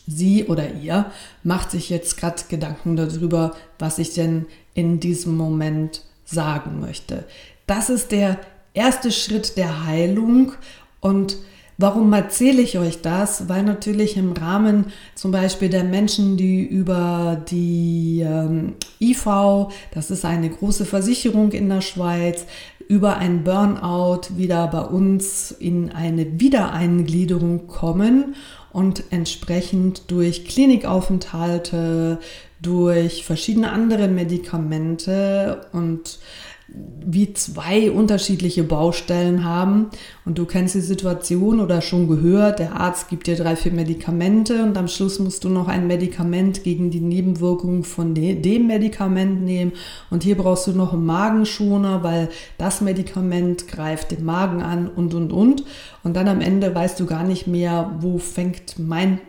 sie 0.06 0.44
oder 0.44 0.72
ihr 0.72 1.06
macht 1.42 1.70
sich 1.70 1.90
jetzt 1.90 2.16
gerade 2.16 2.42
Gedanken 2.48 2.96
darüber, 2.96 3.54
was 3.78 3.98
ich 3.98 4.14
denn 4.14 4.46
in 4.74 5.00
diesem 5.00 5.36
Moment 5.36 6.02
sagen 6.24 6.80
möchte. 6.80 7.24
Das 7.66 7.90
ist 7.90 8.12
der 8.12 8.38
erste 8.74 9.12
Schritt 9.12 9.56
der 9.56 9.86
Heilung 9.86 10.52
und 11.00 11.36
Warum 11.76 12.12
erzähle 12.12 12.62
ich 12.62 12.78
euch 12.78 13.02
das? 13.02 13.48
Weil 13.48 13.64
natürlich 13.64 14.16
im 14.16 14.32
Rahmen 14.32 14.92
zum 15.16 15.32
Beispiel 15.32 15.68
der 15.68 15.82
Menschen, 15.82 16.36
die 16.36 16.62
über 16.62 17.42
die 17.50 18.20
ähm, 18.24 18.74
IV, 19.00 19.72
das 19.92 20.12
ist 20.12 20.24
eine 20.24 20.50
große 20.50 20.84
Versicherung 20.84 21.50
in 21.50 21.68
der 21.68 21.80
Schweiz, 21.80 22.46
über 22.86 23.16
ein 23.16 23.42
Burnout 23.42 24.36
wieder 24.36 24.68
bei 24.68 24.82
uns 24.82 25.50
in 25.50 25.90
eine 25.90 26.38
Wiedereingliederung 26.38 27.66
kommen 27.66 28.36
und 28.74 29.04
entsprechend 29.10 30.10
durch 30.10 30.44
Klinikaufenthalte, 30.44 32.18
durch 32.60 33.24
verschiedene 33.24 33.70
andere 33.70 34.08
Medikamente 34.08 35.66
und 35.72 36.18
wie 37.06 37.32
zwei 37.34 37.90
unterschiedliche 37.90 38.64
Baustellen 38.64 39.44
haben. 39.44 39.90
Und 40.24 40.38
du 40.38 40.46
kennst 40.46 40.74
die 40.74 40.80
Situation 40.80 41.60
oder 41.60 41.80
schon 41.82 42.08
gehört, 42.08 42.58
der 42.58 42.80
Arzt 42.80 43.08
gibt 43.08 43.26
dir 43.26 43.36
drei, 43.36 43.56
vier 43.56 43.72
Medikamente 43.72 44.62
und 44.62 44.76
am 44.76 44.88
Schluss 44.88 45.18
musst 45.18 45.44
du 45.44 45.48
noch 45.48 45.68
ein 45.68 45.86
Medikament 45.86 46.64
gegen 46.64 46.90
die 46.90 47.00
Nebenwirkungen 47.00 47.84
von 47.84 48.14
dem 48.14 48.66
Medikament 48.66 49.42
nehmen. 49.42 49.72
Und 50.10 50.22
hier 50.22 50.36
brauchst 50.36 50.66
du 50.66 50.72
noch 50.72 50.92
einen 50.92 51.06
Magenschoner, 51.06 52.02
weil 52.02 52.28
das 52.58 52.80
Medikament 52.80 53.68
greift 53.68 54.10
den 54.10 54.24
Magen 54.24 54.62
an 54.62 54.88
und 54.88 55.14
und 55.14 55.32
und. 55.32 55.64
Und 56.02 56.16
dann 56.16 56.28
am 56.28 56.40
Ende 56.40 56.74
weißt 56.74 56.98
du 56.98 57.06
gar 57.06 57.24
nicht 57.24 57.46
mehr, 57.46 57.96
wo 58.00 58.18
fängt 58.18 58.78
mein 58.78 59.20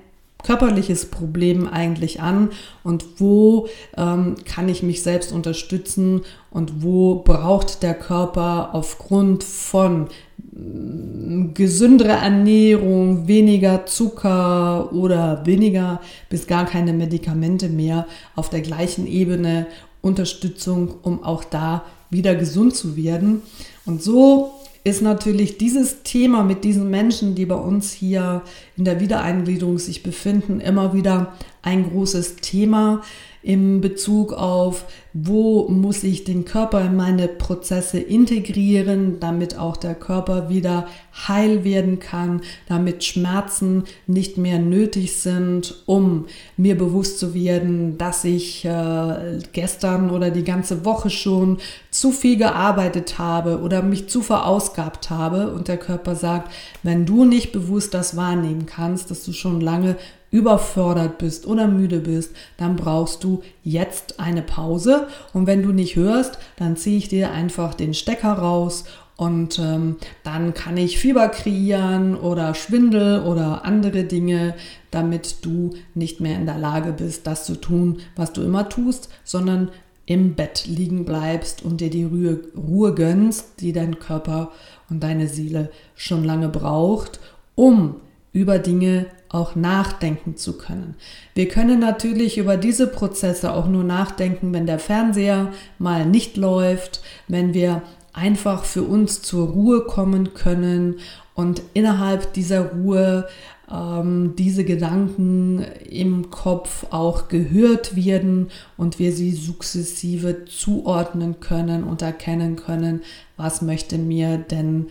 körperliches 0.45 1.07
Problem 1.07 1.67
eigentlich 1.67 2.21
an 2.21 2.49
und 2.83 3.03
wo 3.17 3.67
ähm, 3.97 4.35
kann 4.45 4.69
ich 4.69 4.83
mich 4.83 5.01
selbst 5.01 5.31
unterstützen 5.31 6.21
und 6.51 6.83
wo 6.83 7.15
braucht 7.15 7.81
der 7.81 7.95
Körper 7.95 8.69
aufgrund 8.73 9.43
von 9.43 10.07
äh, 10.07 11.47
gesündere 11.53 12.11
Ernährung, 12.11 13.27
weniger 13.27 13.87
Zucker 13.87 14.93
oder 14.93 15.45
weniger 15.45 15.99
bis 16.29 16.45
gar 16.45 16.65
keine 16.65 16.93
Medikamente 16.93 17.67
mehr 17.67 18.05
auf 18.35 18.49
der 18.49 18.61
gleichen 18.61 19.07
Ebene 19.07 19.65
Unterstützung, 20.03 20.93
um 21.01 21.23
auch 21.23 21.43
da 21.43 21.83
wieder 22.11 22.35
gesund 22.35 22.75
zu 22.75 22.95
werden. 22.95 23.41
Und 23.85 24.03
so 24.03 24.54
ist 24.85 25.01
natürlich 25.01 25.57
dieses 25.57 26.03
Thema 26.03 26.43
mit 26.43 26.63
diesen 26.63 26.91
Menschen, 26.91 27.33
die 27.33 27.47
bei 27.47 27.55
uns 27.55 27.91
hier 27.91 28.43
in 28.77 28.85
der 28.85 28.99
Wiedereingliederung 28.99 29.79
sich 29.79 30.03
befinden, 30.03 30.61
immer 30.61 30.93
wieder 30.93 31.33
ein 31.63 31.89
großes 31.89 32.35
Thema. 32.35 33.01
Im 33.45 33.79
Bezug 33.79 34.33
auf, 34.33 34.85
wo 35.13 35.69
muss 35.69 36.03
ich 36.03 36.23
den 36.23 36.45
Körper 36.45 36.81
in 36.81 36.95
meine 36.95 37.27
Prozesse 37.27 37.99
integrieren, 37.99 39.19
damit 39.19 39.55
auch 39.55 39.77
der 39.77 39.93
Körper 39.93 40.49
wieder 40.49 40.87
heil 41.27 41.63
werden 41.63 41.99
kann, 41.99 42.41
damit 42.67 43.03
Schmerzen 43.03 43.83
nicht 44.07 44.39
mehr 44.39 44.57
nötig 44.57 45.17
sind, 45.17 45.83
um 45.85 46.25
mir 46.57 46.75
bewusst 46.75 47.19
zu 47.19 47.35
werden, 47.35 47.99
dass 47.99 48.23
ich 48.23 48.65
äh, 48.65 49.39
gestern 49.53 50.09
oder 50.09 50.31
die 50.31 50.43
ganze 50.43 50.83
Woche 50.83 51.11
schon 51.11 51.59
zu 51.91 52.11
viel 52.11 52.37
gearbeitet 52.37 53.19
habe 53.19 53.61
oder 53.61 53.83
mich 53.83 54.09
zu 54.09 54.23
verausgabt 54.23 55.11
habe. 55.11 55.53
Und 55.53 55.67
der 55.67 55.77
Körper 55.77 56.15
sagt, 56.15 56.51
wenn 56.81 57.05
du 57.05 57.25
nicht 57.25 57.51
bewusst 57.51 57.93
das 57.93 58.17
wahrnehmen 58.17 58.65
kannst, 58.65 59.11
dass 59.11 59.23
du 59.23 59.33
schon 59.33 59.61
lange 59.61 59.97
überfordert 60.35 61.17
bist 61.17 61.47
oder 61.47 61.67
müde 61.67 61.99
bist, 61.99 62.35
dann 62.57 62.75
brauchst 62.75 63.23
du 63.23 63.41
jetzt 63.63 64.19
eine 64.19 64.41
Pause. 64.41 65.07
Und 65.33 65.47
wenn 65.47 65.63
du 65.63 65.71
nicht 65.71 65.95
hörst, 65.95 66.37
dann 66.57 66.75
ziehe 66.75 66.97
ich 66.97 67.07
dir 67.07 67.31
einfach 67.31 67.73
den 67.73 67.93
Stecker 67.93 68.33
raus 68.33 68.83
und 69.17 69.59
ähm, 69.59 69.95
dann 70.23 70.53
kann 70.53 70.75
ich 70.75 70.99
Fieber 70.99 71.29
kreieren 71.29 72.17
oder 72.17 72.53
Schwindel 72.53 73.23
oder 73.23 73.63
andere 73.63 74.03
Dinge, 74.03 74.55
damit 74.91 75.37
du 75.45 75.73
nicht 75.93 76.19
mehr 76.19 76.35
in 76.35 76.45
der 76.45 76.57
Lage 76.57 76.91
bist, 76.91 77.25
das 77.25 77.45
zu 77.45 77.55
tun, 77.55 77.99
was 78.17 78.33
du 78.33 78.41
immer 78.41 78.67
tust, 78.67 79.07
sondern 79.23 79.71
im 80.05 80.35
Bett 80.35 80.65
liegen 80.67 81.05
bleibst 81.05 81.63
und 81.63 81.79
dir 81.79 81.89
die 81.89 82.03
Ruhe, 82.03 82.41
Ruhe 82.57 82.93
gönnst, 82.93 83.61
die 83.61 83.71
dein 83.71 83.99
Körper 83.99 84.51
und 84.89 85.01
deine 85.01 85.29
Seele 85.29 85.71
schon 85.95 86.25
lange 86.25 86.49
braucht, 86.49 87.21
um 87.55 87.95
über 88.33 88.59
Dinge 88.59 89.05
auch 89.35 89.55
nachdenken 89.55 90.37
zu 90.37 90.57
können. 90.57 90.95
Wir 91.33 91.47
können 91.47 91.79
natürlich 91.79 92.37
über 92.37 92.57
diese 92.57 92.87
Prozesse 92.87 93.53
auch 93.53 93.67
nur 93.67 93.83
nachdenken, 93.83 94.53
wenn 94.53 94.65
der 94.65 94.79
Fernseher 94.79 95.51
mal 95.77 96.05
nicht 96.05 96.37
läuft, 96.37 97.01
wenn 97.27 97.53
wir 97.53 97.81
einfach 98.13 98.63
für 98.63 98.83
uns 98.83 99.21
zur 99.21 99.49
Ruhe 99.49 99.81
kommen 99.81 100.33
können 100.33 100.95
und 101.33 101.61
innerhalb 101.73 102.31
dieser 102.33 102.71
Ruhe 102.71 103.27
ähm, 103.69 104.35
diese 104.37 104.63
Gedanken 104.63 105.65
im 105.89 106.29
Kopf 106.29 106.85
auch 106.91 107.27
gehört 107.27 107.97
werden 107.97 108.51
und 108.77 108.99
wir 108.99 109.11
sie 109.11 109.31
sukzessive 109.31 110.45
zuordnen 110.45 111.41
können 111.41 111.83
und 111.83 112.01
erkennen 112.01 112.55
können, 112.55 113.01
was 113.35 113.61
möchte 113.61 113.97
mir 113.97 114.37
denn 114.37 114.87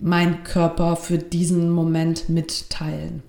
mein 0.00 0.44
Körper 0.44 0.96
für 0.96 1.18
diesen 1.18 1.70
Moment 1.70 2.28
mitteilen. 2.28 3.22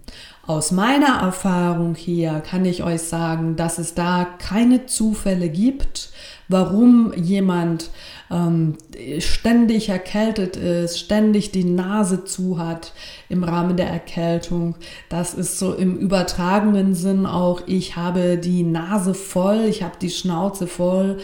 Aus 0.47 0.71
meiner 0.71 1.21
Erfahrung 1.21 1.95
hier 1.95 2.41
kann 2.41 2.65
ich 2.65 2.83
euch 2.83 3.03
sagen, 3.03 3.55
dass 3.55 3.77
es 3.77 3.93
da 3.93 4.25
keine 4.39 4.85
Zufälle 4.87 5.49
gibt, 5.49 6.09
warum 6.47 7.13
jemand 7.15 7.91
ähm, 8.31 8.75
ständig 9.19 9.89
erkältet 9.89 10.57
ist, 10.57 10.99
ständig 10.99 11.51
die 11.51 11.63
Nase 11.63 12.25
zu 12.25 12.57
hat 12.57 12.93
im 13.29 13.43
Rahmen 13.43 13.77
der 13.77 13.87
Erkältung. 13.87 14.75
Das 15.09 15.33
ist 15.33 15.59
so 15.59 15.73
im 15.73 15.97
übertragenen 15.97 16.95
Sinn 16.95 17.25
auch, 17.25 17.61
ich 17.67 17.95
habe 17.95 18.37
die 18.37 18.63
Nase 18.63 19.13
voll, 19.13 19.65
ich 19.69 19.83
habe 19.83 19.95
die 20.01 20.09
Schnauze 20.09 20.67
voll 20.67 21.19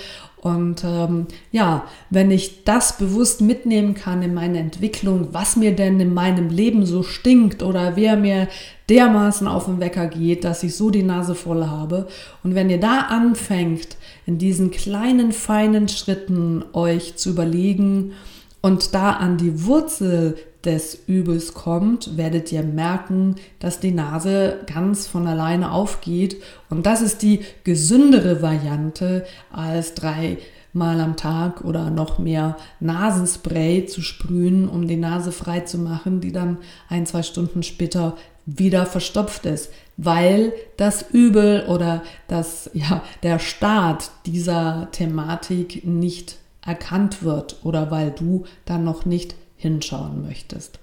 und 0.47 0.83
ähm, 0.83 1.27
ja, 1.51 1.85
wenn 2.09 2.31
ich 2.31 2.63
das 2.63 2.97
bewusst 2.97 3.41
mitnehmen 3.41 3.93
kann 3.93 4.21
in 4.21 4.33
meine 4.33 4.59
Entwicklung, 4.59 5.29
was 5.31 5.55
mir 5.55 5.75
denn 5.75 5.99
in 5.99 6.13
meinem 6.13 6.49
Leben 6.49 6.85
so 6.85 7.03
stinkt 7.03 7.63
oder 7.63 7.95
wer 7.95 8.15
mir 8.17 8.47
dermaßen 8.89 9.47
auf 9.47 9.65
den 9.65 9.79
Wecker 9.79 10.07
geht, 10.07 10.43
dass 10.43 10.63
ich 10.63 10.75
so 10.75 10.89
die 10.89 11.03
Nase 11.03 11.35
voll 11.35 11.65
habe. 11.65 12.07
Und 12.43 12.55
wenn 12.55 12.69
ihr 12.69 12.79
da 12.79 13.01
anfängt, 13.01 13.97
in 14.25 14.37
diesen 14.37 14.71
kleinen, 14.71 15.31
feinen 15.31 15.87
Schritten 15.87 16.63
euch 16.73 17.15
zu 17.15 17.29
überlegen 17.31 18.13
und 18.61 18.93
da 18.93 19.11
an 19.11 19.37
die 19.37 19.65
Wurzel 19.65 20.37
des 20.65 21.03
Übels 21.07 21.53
kommt, 21.53 22.17
werdet 22.17 22.51
ihr 22.51 22.63
merken, 22.63 23.35
dass 23.59 23.79
die 23.79 23.91
Nase 23.91 24.59
ganz 24.65 25.07
von 25.07 25.27
alleine 25.27 25.71
aufgeht. 25.71 26.41
Und 26.69 26.85
das 26.85 27.01
ist 27.01 27.21
die 27.21 27.41
gesündere 27.63 28.41
Variante 28.41 29.25
als 29.51 29.93
drei 29.93 30.37
Mal 30.73 30.99
am 30.99 31.15
Tag 31.15 31.63
oder 31.63 31.89
noch 31.89 32.19
mehr 32.19 32.57
Nasenspray 32.79 33.85
zu 33.87 34.01
sprühen, 34.01 34.69
um 34.69 34.87
die 34.87 34.97
Nase 34.97 35.31
frei 35.31 35.61
zu 35.61 35.77
machen, 35.79 36.21
die 36.21 36.31
dann 36.31 36.57
ein, 36.89 37.05
zwei 37.05 37.23
Stunden 37.23 37.63
später 37.63 38.15
wieder 38.45 38.85
verstopft 38.85 39.45
ist, 39.45 39.71
weil 39.97 40.53
das 40.77 41.05
Übel 41.11 41.65
oder 41.67 42.03
das, 42.27 42.69
ja, 42.73 43.01
der 43.23 43.39
Start 43.39 44.11
dieser 44.25 44.89
Thematik 44.91 45.85
nicht 45.85 46.37
erkannt 46.65 47.23
wird 47.23 47.57
oder 47.63 47.89
weil 47.91 48.11
du 48.11 48.45
dann 48.65 48.83
noch 48.83 49.05
nicht 49.05 49.35
hinschauen 49.57 50.25
möchtest. 50.25 50.79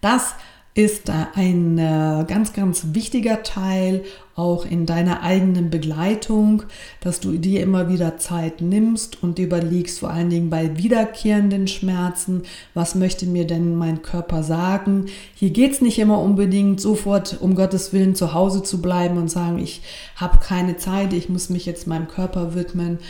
Das 0.00 0.34
ist 0.74 1.10
ein 1.10 1.78
äh, 1.78 2.24
ganz, 2.28 2.52
ganz 2.52 2.86
wichtiger 2.92 3.42
Teil 3.42 4.04
auch 4.36 4.64
in 4.64 4.86
deiner 4.86 5.22
eigenen 5.22 5.68
Begleitung, 5.68 6.62
dass 7.00 7.18
du 7.18 7.32
dir 7.32 7.60
immer 7.60 7.88
wieder 7.88 8.18
Zeit 8.18 8.60
nimmst 8.60 9.22
und 9.22 9.38
überlegst, 9.40 9.98
vor 9.98 10.10
allen 10.10 10.30
Dingen 10.30 10.48
bei 10.48 10.78
wiederkehrenden 10.78 11.66
Schmerzen, 11.66 12.44
was 12.72 12.94
möchte 12.94 13.26
mir 13.26 13.46
denn 13.46 13.74
mein 13.74 14.00
Körper 14.02 14.44
sagen. 14.44 15.06
Hier 15.34 15.50
geht 15.50 15.72
es 15.72 15.80
nicht 15.80 15.98
immer 15.98 16.20
unbedingt 16.20 16.80
sofort, 16.80 17.38
um 17.40 17.56
Gottes 17.56 17.92
Willen 17.92 18.14
zu 18.14 18.32
Hause 18.32 18.62
zu 18.62 18.80
bleiben 18.80 19.18
und 19.18 19.28
sagen, 19.28 19.58
ich 19.58 19.82
habe 20.14 20.38
keine 20.38 20.76
Zeit, 20.76 21.12
ich 21.12 21.28
muss 21.28 21.50
mich 21.50 21.66
jetzt 21.66 21.88
meinem 21.88 22.08
Körper 22.08 22.54
widmen, 22.54 23.00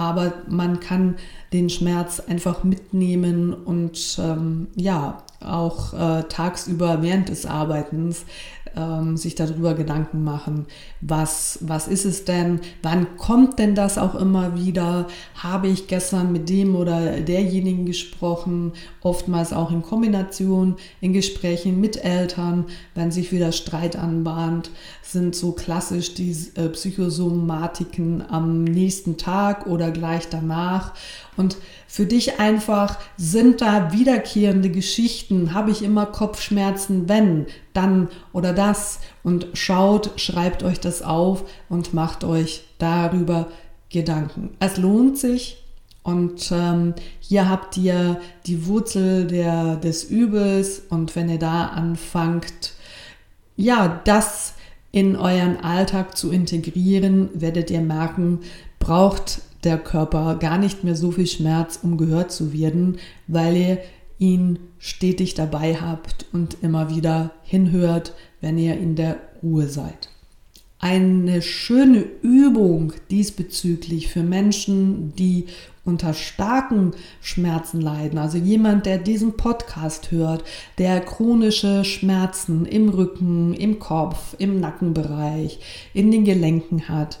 aber 0.00 0.32
man 0.48 0.80
kann 0.80 1.16
den 1.52 1.68
Schmerz 1.68 2.20
einfach 2.20 2.64
mitnehmen 2.64 3.52
und 3.52 4.18
ähm, 4.18 4.68
ja, 4.74 5.18
auch 5.44 5.92
äh, 5.92 6.22
tagsüber 6.22 7.02
während 7.02 7.28
des 7.28 7.44
Arbeitens 7.44 8.24
ähm, 8.76 9.16
sich 9.16 9.34
darüber 9.34 9.74
Gedanken 9.74 10.24
machen, 10.24 10.66
was, 11.00 11.58
was 11.62 11.88
ist 11.88 12.04
es 12.04 12.24
denn, 12.24 12.60
wann 12.82 13.16
kommt 13.16 13.58
denn 13.58 13.74
das 13.74 13.98
auch 13.98 14.14
immer 14.14 14.56
wieder, 14.56 15.06
habe 15.34 15.68
ich 15.68 15.86
gestern 15.86 16.32
mit 16.32 16.48
dem 16.48 16.76
oder 16.76 17.20
derjenigen 17.20 17.86
gesprochen, 17.86 18.72
oftmals 19.00 19.52
auch 19.52 19.70
in 19.70 19.82
Kombination 19.82 20.76
in 21.00 21.12
Gesprächen 21.12 21.80
mit 21.80 22.04
Eltern, 22.04 22.66
wenn 22.94 23.10
sich 23.10 23.32
wieder 23.32 23.52
Streit 23.52 23.96
anbahnt, 23.96 24.70
sind 25.02 25.34
so 25.34 25.52
klassisch 25.52 26.14
die 26.14 26.36
äh, 26.54 26.68
Psychosomatiken 26.68 28.22
am 28.28 28.64
nächsten 28.64 29.16
Tag 29.16 29.66
oder 29.66 29.90
gleich 29.90 30.28
danach. 30.28 30.94
Und 31.36 31.56
für 31.86 32.06
dich 32.06 32.38
einfach 32.38 32.98
sind 33.16 33.60
da 33.60 33.92
wiederkehrende 33.92 34.70
Geschichten, 34.70 35.54
habe 35.54 35.70
ich 35.70 35.82
immer 35.82 36.06
Kopfschmerzen, 36.06 37.08
wenn, 37.08 37.46
dann 37.72 38.08
oder 38.32 38.52
das 38.52 39.00
und 39.22 39.48
schaut, 39.54 40.20
schreibt 40.20 40.62
euch 40.62 40.80
das 40.80 41.02
auf 41.02 41.44
und 41.68 41.94
macht 41.94 42.24
euch 42.24 42.64
darüber 42.78 43.48
Gedanken. 43.88 44.50
Es 44.60 44.76
lohnt 44.76 45.18
sich 45.18 45.64
und 46.02 46.50
ähm, 46.52 46.94
hier 47.20 47.48
habt 47.48 47.76
ihr 47.76 48.20
die 48.46 48.66
Wurzel 48.66 49.26
der, 49.26 49.76
des 49.76 50.04
Übels 50.04 50.82
und 50.88 51.14
wenn 51.16 51.28
ihr 51.28 51.38
da 51.38 51.66
anfangt, 51.66 52.72
ja, 53.56 54.00
das 54.04 54.54
in 54.92 55.16
euren 55.16 55.58
Alltag 55.58 56.16
zu 56.16 56.30
integrieren, 56.30 57.28
werdet 57.34 57.70
ihr 57.70 57.80
merken, 57.80 58.40
braucht 58.78 59.42
der 59.64 59.78
Körper 59.78 60.36
gar 60.36 60.58
nicht 60.58 60.84
mehr 60.84 60.96
so 60.96 61.10
viel 61.10 61.26
Schmerz, 61.26 61.78
um 61.82 61.98
gehört 61.98 62.32
zu 62.32 62.52
werden, 62.52 62.98
weil 63.26 63.56
ihr 63.56 63.78
ihn 64.20 64.58
stetig 64.78 65.34
dabei 65.34 65.74
habt 65.74 66.26
und 66.32 66.58
immer 66.62 66.94
wieder 66.94 67.32
hinhört, 67.42 68.14
wenn 68.40 68.58
ihr 68.58 68.78
in 68.78 68.94
der 68.94 69.16
Ruhe 69.42 69.66
seid. 69.66 70.10
Eine 70.78 71.42
schöne 71.42 72.04
Übung 72.22 72.92
diesbezüglich 73.10 74.08
für 74.08 74.22
Menschen, 74.22 75.14
die 75.16 75.46
unter 75.84 76.14
starken 76.14 76.92
Schmerzen 77.20 77.80
leiden, 77.80 78.18
also 78.18 78.38
jemand, 78.38 78.86
der 78.86 78.98
diesen 78.98 79.36
Podcast 79.36 80.10
hört, 80.10 80.44
der 80.78 81.00
chronische 81.00 81.84
Schmerzen 81.84 82.66
im 82.66 82.90
Rücken, 82.90 83.54
im 83.54 83.78
Kopf, 83.78 84.36
im 84.38 84.60
Nackenbereich, 84.60 85.58
in 85.94 86.10
den 86.10 86.24
Gelenken 86.24 86.88
hat, 86.88 87.18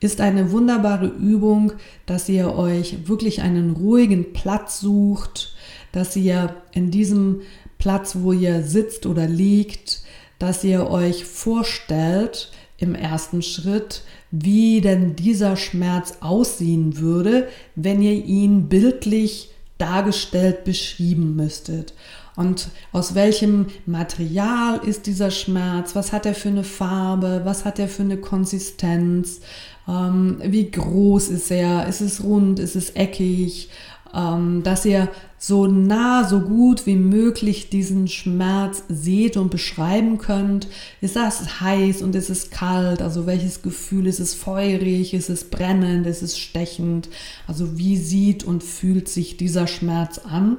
ist 0.00 0.20
eine 0.20 0.50
wunderbare 0.50 1.06
Übung, 1.06 1.72
dass 2.06 2.28
ihr 2.28 2.54
euch 2.54 3.08
wirklich 3.08 3.40
einen 3.40 3.70
ruhigen 3.70 4.32
Platz 4.32 4.80
sucht, 4.80 5.54
dass 5.92 6.16
ihr 6.16 6.56
in 6.72 6.90
diesem 6.90 7.42
Platz, 7.78 8.16
wo 8.18 8.32
ihr 8.32 8.62
sitzt 8.62 9.06
oder 9.06 9.26
liegt, 9.26 10.02
dass 10.38 10.64
ihr 10.64 10.90
euch 10.90 11.24
vorstellt 11.24 12.50
im 12.78 12.94
ersten 12.94 13.42
Schritt, 13.42 14.02
wie 14.30 14.80
denn 14.80 15.14
dieser 15.14 15.56
Schmerz 15.56 16.14
aussehen 16.20 16.98
würde, 16.98 17.48
wenn 17.76 18.02
ihr 18.02 18.24
ihn 18.24 18.68
bildlich 18.68 19.50
dargestellt 19.78 20.64
beschrieben 20.64 21.36
müsstet. 21.36 21.92
Und 22.34 22.68
aus 22.92 23.14
welchem 23.14 23.66
Material 23.84 24.80
ist 24.86 25.06
dieser 25.06 25.30
Schmerz? 25.30 25.94
Was 25.94 26.12
hat 26.12 26.24
er 26.24 26.34
für 26.34 26.48
eine 26.48 26.64
Farbe? 26.64 27.42
Was 27.44 27.64
hat 27.64 27.78
er 27.78 27.88
für 27.88 28.02
eine 28.02 28.16
Konsistenz? 28.16 29.40
Ähm, 29.86 30.38
wie 30.42 30.70
groß 30.70 31.28
ist 31.28 31.50
er? 31.50 31.86
Ist 31.88 32.00
es 32.00 32.24
rund? 32.24 32.58
Ist 32.58 32.74
es 32.74 32.90
eckig? 32.90 33.68
Ähm, 34.14 34.62
dass 34.62 34.84
ihr 34.84 35.08
so 35.38 35.66
nah, 35.66 36.22
so 36.28 36.40
gut 36.40 36.86
wie 36.86 36.94
möglich 36.94 37.68
diesen 37.68 38.06
Schmerz 38.06 38.84
seht 38.88 39.36
und 39.36 39.50
beschreiben 39.50 40.18
könnt. 40.18 40.68
Ist 41.00 41.16
das 41.16 41.60
heiß 41.60 42.02
und 42.02 42.14
ist 42.14 42.30
es 42.30 42.50
kalt? 42.50 43.02
Also 43.02 43.26
welches 43.26 43.62
Gefühl? 43.62 44.06
Ist 44.06 44.20
es 44.20 44.34
feurig? 44.34 45.14
Ist 45.14 45.30
es 45.30 45.44
brennend? 45.44 46.06
Ist 46.06 46.22
es 46.22 46.38
stechend? 46.38 47.08
Also 47.48 47.76
wie 47.76 47.96
sieht 47.96 48.44
und 48.44 48.62
fühlt 48.62 49.08
sich 49.08 49.36
dieser 49.36 49.66
Schmerz 49.66 50.18
an? 50.18 50.58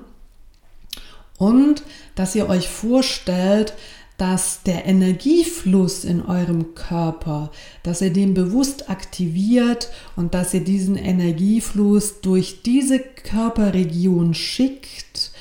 Und 1.38 1.84
dass 2.16 2.36
ihr 2.36 2.50
euch 2.50 2.68
vorstellt, 2.68 3.74
dass 4.17 4.62
der 4.63 4.86
Energiefluss 4.86 6.04
in 6.04 6.23
eurem 6.23 6.76
Körper, 6.76 7.52
dass 7.82 8.02
ihr 8.02 8.13
den 8.13 8.34
bewusst 8.34 8.89
aktiviert 8.89 9.89
und 10.15 10.34
dass 10.34 10.54
ihr 10.54 10.63
diesen 10.63 10.95
Energiefluss 10.95 12.21
durch 12.21 12.62
diese 12.63 12.99
Körperregion 12.99 14.34
schickt, 14.34 15.32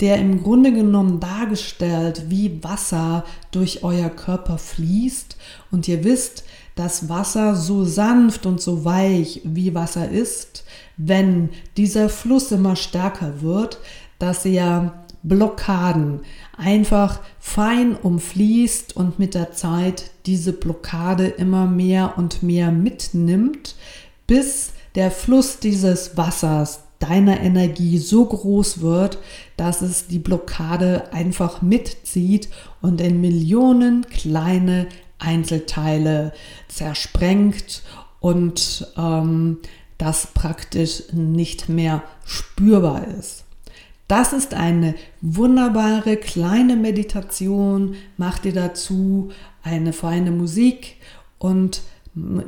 der 0.00 0.18
im 0.18 0.42
Grunde 0.42 0.72
genommen 0.72 1.20
dargestellt 1.20 2.24
wie 2.28 2.62
Wasser 2.64 3.24
durch 3.52 3.84
euer 3.84 4.08
Körper 4.08 4.58
fließt. 4.58 5.36
Und 5.70 5.86
ihr 5.86 6.02
wisst, 6.02 6.44
dass 6.74 7.08
Wasser 7.08 7.54
so 7.54 7.84
sanft 7.84 8.46
und 8.46 8.60
so 8.60 8.84
weich 8.84 9.42
wie 9.44 9.74
Wasser 9.74 10.10
ist, 10.10 10.64
wenn 10.96 11.50
dieser 11.76 12.08
Fluss 12.08 12.50
immer 12.50 12.76
stärker 12.76 13.42
wird, 13.42 13.78
dass 14.18 14.44
ihr 14.44 14.92
Blockaden 15.22 16.20
einfach 16.56 17.20
fein 17.38 17.94
umfließt 17.94 18.96
und 18.96 19.18
mit 19.18 19.34
der 19.34 19.52
Zeit 19.52 20.10
diese 20.26 20.52
Blockade 20.52 21.26
immer 21.26 21.66
mehr 21.66 22.14
und 22.16 22.42
mehr 22.42 22.70
mitnimmt, 22.70 23.76
bis 24.26 24.72
der 24.94 25.10
Fluss 25.10 25.58
dieses 25.58 26.16
Wassers 26.16 26.80
deiner 26.98 27.40
Energie 27.40 27.98
so 27.98 28.24
groß 28.24 28.80
wird, 28.80 29.18
dass 29.56 29.82
es 29.82 30.06
die 30.06 30.20
Blockade 30.20 31.12
einfach 31.12 31.60
mitzieht 31.60 32.48
und 32.80 33.00
in 33.00 33.20
Millionen 33.20 34.06
kleine 34.06 34.86
Einzelteile 35.18 36.32
zersprengt 36.68 37.82
und 38.20 38.86
ähm, 38.96 39.58
das 39.98 40.28
praktisch 40.28 41.04
nicht 41.12 41.68
mehr 41.68 42.02
spürbar 42.24 43.06
ist. 43.18 43.44
Das 44.12 44.34
ist 44.34 44.52
eine 44.52 44.94
wunderbare 45.22 46.18
kleine 46.18 46.76
Meditation. 46.76 47.94
Mach 48.18 48.38
dir 48.38 48.52
dazu 48.52 49.30
eine 49.62 49.94
feine 49.94 50.30
Musik 50.30 50.96
und 51.38 51.80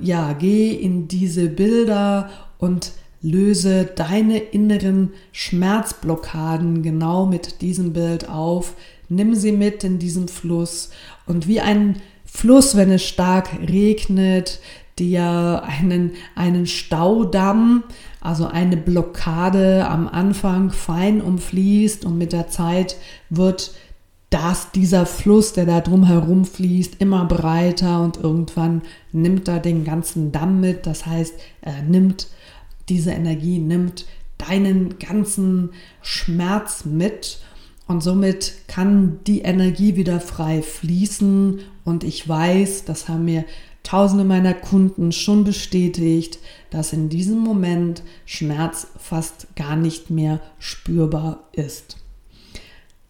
ja, 0.02 0.34
geh 0.34 0.72
in 0.72 1.08
diese 1.08 1.48
Bilder 1.48 2.28
und 2.58 2.92
löse 3.22 3.86
deine 3.86 4.36
inneren 4.40 5.14
Schmerzblockaden 5.32 6.82
genau 6.82 7.24
mit 7.24 7.62
diesem 7.62 7.94
Bild 7.94 8.28
auf. 8.28 8.74
Nimm 9.08 9.34
sie 9.34 9.52
mit 9.52 9.84
in 9.84 9.98
diesem 9.98 10.28
Fluss 10.28 10.90
und 11.24 11.48
wie 11.48 11.62
ein 11.62 11.96
Fluss, 12.26 12.76
wenn 12.76 12.90
es 12.90 13.06
stark 13.06 13.48
regnet, 13.70 14.60
dir 14.98 15.62
einen, 15.64 16.12
einen 16.34 16.66
Staudamm 16.66 17.84
also 18.24 18.46
eine 18.46 18.76
Blockade 18.76 19.86
am 19.86 20.08
Anfang 20.08 20.70
fein 20.70 21.20
umfließt 21.20 22.04
und 22.04 22.18
mit 22.18 22.32
der 22.32 22.48
Zeit 22.48 22.96
wird 23.30 23.74
das, 24.30 24.72
dieser 24.72 25.06
Fluss, 25.06 25.52
der 25.52 25.66
da 25.66 25.80
drum 25.80 26.04
herum 26.04 26.44
fließt, 26.44 27.00
immer 27.00 27.24
breiter 27.26 28.02
und 28.02 28.16
irgendwann 28.16 28.82
nimmt 29.12 29.46
er 29.46 29.60
den 29.60 29.84
ganzen 29.84 30.32
Damm 30.32 30.60
mit. 30.60 30.86
Das 30.86 31.06
heißt, 31.06 31.34
er 31.60 31.82
nimmt 31.82 32.28
diese 32.88 33.12
Energie, 33.12 33.58
nimmt 33.58 34.06
deinen 34.38 34.98
ganzen 34.98 35.70
Schmerz 36.02 36.84
mit 36.84 37.38
und 37.86 38.02
somit 38.02 38.54
kann 38.66 39.20
die 39.26 39.42
Energie 39.42 39.96
wieder 39.96 40.18
frei 40.18 40.62
fließen. 40.62 41.60
Und 41.84 42.02
ich 42.02 42.26
weiß, 42.28 42.86
das 42.86 43.08
haben 43.08 43.26
mir 43.26 43.44
tausende 43.84 44.24
meiner 44.24 44.54
Kunden 44.54 45.12
schon 45.12 45.44
bestätigt, 45.44 46.40
dass 46.70 46.92
in 46.92 47.08
diesem 47.08 47.38
Moment 47.38 48.02
Schmerz 48.26 48.88
fast 48.98 49.54
gar 49.54 49.76
nicht 49.76 50.10
mehr 50.10 50.40
spürbar 50.58 51.44
ist. 51.52 51.98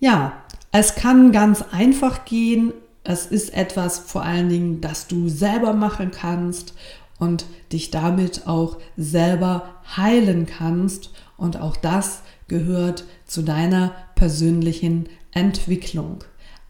Ja, 0.00 0.42
es 0.72 0.96
kann 0.96 1.32
ganz 1.32 1.62
einfach 1.72 2.26
gehen. 2.26 2.74
Es 3.04 3.26
ist 3.26 3.54
etwas 3.54 3.98
vor 3.98 4.22
allen 4.22 4.48
Dingen, 4.50 4.80
das 4.80 5.06
du 5.06 5.28
selber 5.28 5.72
machen 5.72 6.10
kannst 6.10 6.74
und 7.18 7.46
dich 7.72 7.90
damit 7.90 8.46
auch 8.46 8.78
selber 8.96 9.70
heilen 9.96 10.46
kannst. 10.46 11.10
Und 11.36 11.60
auch 11.60 11.76
das 11.76 12.22
gehört 12.48 13.04
zu 13.24 13.42
deiner 13.42 13.94
persönlichen 14.14 15.08
Entwicklung. 15.32 16.24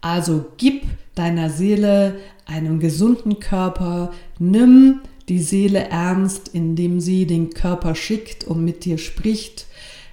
Also 0.05 0.45
gib 0.57 0.83
deiner 1.15 1.49
Seele 1.49 2.17
einen 2.45 2.79
gesunden 2.79 3.39
Körper, 3.39 4.11
nimm 4.37 5.01
die 5.29 5.39
Seele 5.39 5.89
ernst, 5.89 6.47
indem 6.49 6.99
sie 6.99 7.25
den 7.25 7.49
Körper 7.49 7.95
schickt 7.95 8.43
und 8.43 8.63
mit 8.63 8.85
dir 8.85 8.99
spricht. 8.99 9.65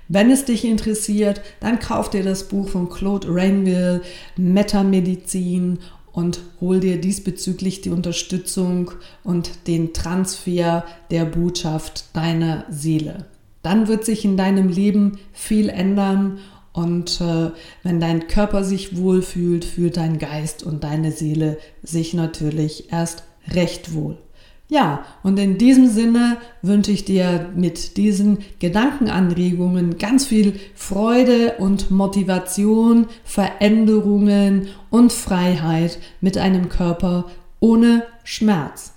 Wenn 0.09 0.31
es 0.31 0.46
dich 0.46 0.64
interessiert, 0.64 1.42
dann 1.61 1.78
kauf 1.78 2.09
dir 2.09 2.22
das 2.22 2.48
Buch 2.48 2.70
von 2.70 2.88
Claude 2.88 3.28
Rainville, 3.31 4.00
Metamedizin 4.38 5.81
und 6.11 6.40
hol 6.62 6.81
dir 6.81 6.98
diesbezüglich 6.98 7.83
die 7.83 7.90
Unterstützung 7.90 8.92
und 9.24 9.66
den 9.66 9.92
Transfer 9.92 10.87
der 11.11 11.26
Botschaft 11.26 12.16
deiner 12.16 12.64
Seele. 12.70 13.26
Dann 13.62 13.88
wird 13.88 14.07
sich 14.07 14.24
in 14.24 14.38
deinem 14.38 14.70
Leben 14.70 15.18
viel 15.35 15.68
ändern 15.68 16.38
und 16.72 17.20
äh, 17.20 17.50
wenn 17.82 18.00
dein 18.00 18.28
Körper 18.28 18.64
sich 18.64 18.96
wohlfühlt, 18.96 19.64
fühlt 19.64 19.96
dein 19.96 20.18
Geist 20.18 20.62
und 20.62 20.85
deine 20.85 21.12
Seele 21.12 21.58
sich 21.82 22.14
natürlich 22.14 22.92
erst 22.92 23.24
recht 23.50 23.94
wohl. 23.94 24.18
Ja, 24.68 25.04
und 25.22 25.38
in 25.38 25.58
diesem 25.58 25.87
Sinne 25.87 26.38
wünsche 26.62 26.92
ich 26.92 27.04
dir 27.04 27.50
mit 27.54 27.98
diesen 27.98 28.38
Gedankenanregungen 28.58 29.98
ganz 29.98 30.24
viel 30.24 30.58
Freude 30.74 31.56
und 31.58 31.90
Motivation, 31.90 33.06
Veränderungen 33.22 34.68
und 34.88 35.12
Freiheit 35.12 35.98
mit 36.22 36.38
einem 36.38 36.70
Körper 36.70 37.26
ohne 37.61 38.04
Schmerz. 38.24 38.94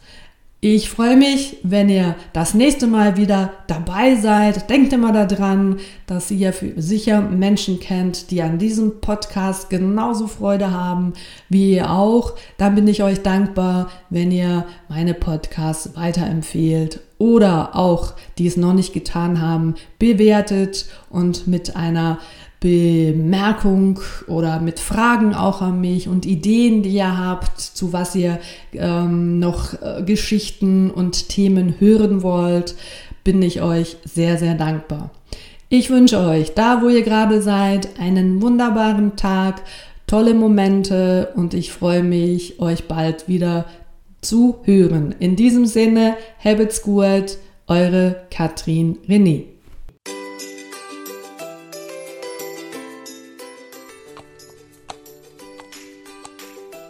Ich 0.67 0.89
freue 0.89 1.15
mich, 1.15 1.58
wenn 1.62 1.89
ihr 1.89 2.15
das 2.34 2.56
nächste 2.56 2.88
Mal 2.88 3.17
wieder 3.17 3.54
dabei 3.67 4.15
seid. 4.15 4.67
Denkt 4.67 4.93
immer 4.93 5.12
daran, 5.12 5.78
dass 6.08 6.32
ihr 6.32 6.56
sicher 6.75 7.21
Menschen 7.21 7.80
kennt, 7.80 8.32
die 8.32 8.41
an 8.41 8.58
diesem 8.58 8.99
Podcast 8.99 9.69
genauso 9.69 10.25
Freude 10.25 10.71
haben 10.71 11.13
wie 11.49 11.75
ihr 11.75 11.91
auch. 11.91 12.34
Dann 12.58 12.73
bin 12.73 12.88
ich 12.88 13.04
euch 13.04 13.21
dankbar, 13.21 13.91
wenn 14.10 14.32
ihr 14.32 14.65
meine 14.89 15.13
Podcasts 15.13 15.95
weiterempfehlt 15.95 16.99
oder 17.19 17.75
auch, 17.75 18.15
die 18.39 18.47
es 18.47 18.58
noch 18.58 18.73
nicht 18.73 18.91
getan 18.91 19.41
haben, 19.41 19.75
bewertet 19.99 20.88
und 21.12 21.45
mit 21.45 21.75
einer 21.75 22.17
Bemerkung 22.65 23.99
oder 24.25 24.60
mit 24.60 24.80
Fragen 24.80 25.36
auch 25.36 25.62
an 25.62 25.82
mich 25.82 26.08
und 26.08 26.25
Ideen, 26.25 26.82
die 26.82 26.95
ihr 26.95 27.15
habt, 27.15 27.62
zu 27.62 27.93
was 27.93 28.15
ihr 28.15 28.39
ähm, 28.73 29.38
noch 29.38 29.80
äh, 29.84 30.01
Geschichten 30.01 30.89
und 30.89 31.30
Themen 31.30 31.75
hören 31.78 32.23
wollt, 32.23 32.73
bin 33.23 33.43
ich 33.43 33.62
euch 33.62 33.97
sehr, 34.04 34.39
sehr 34.39 34.56
dankbar. 34.56 35.12
Ich 35.69 35.91
wünsche 35.91 36.17
euch, 36.17 36.56
da 36.56 36.82
wo 36.82 36.89
ihr 36.89 37.04
gerade 37.04 37.43
seid, 37.43 37.99
einen 37.99 38.41
wunderbaren 38.41 39.15
Tag, 39.15 39.62
tolle 40.08 40.34
Momente 40.34 41.34
und 41.36 41.54
ich 41.54 41.71
freue 41.71 42.01
mich, 42.01 42.60
euch 42.60 42.88
bald 42.88 43.28
wieder 43.28 43.65
zu 44.21 44.56
hören. 44.63 45.13
In 45.19 45.36
diesem 45.36 45.67
Sinne, 45.67 46.15
habt's 46.43 46.82
gut, 46.82 47.38
eure 47.67 48.23
Katrin 48.32 48.97
René. 49.08 49.55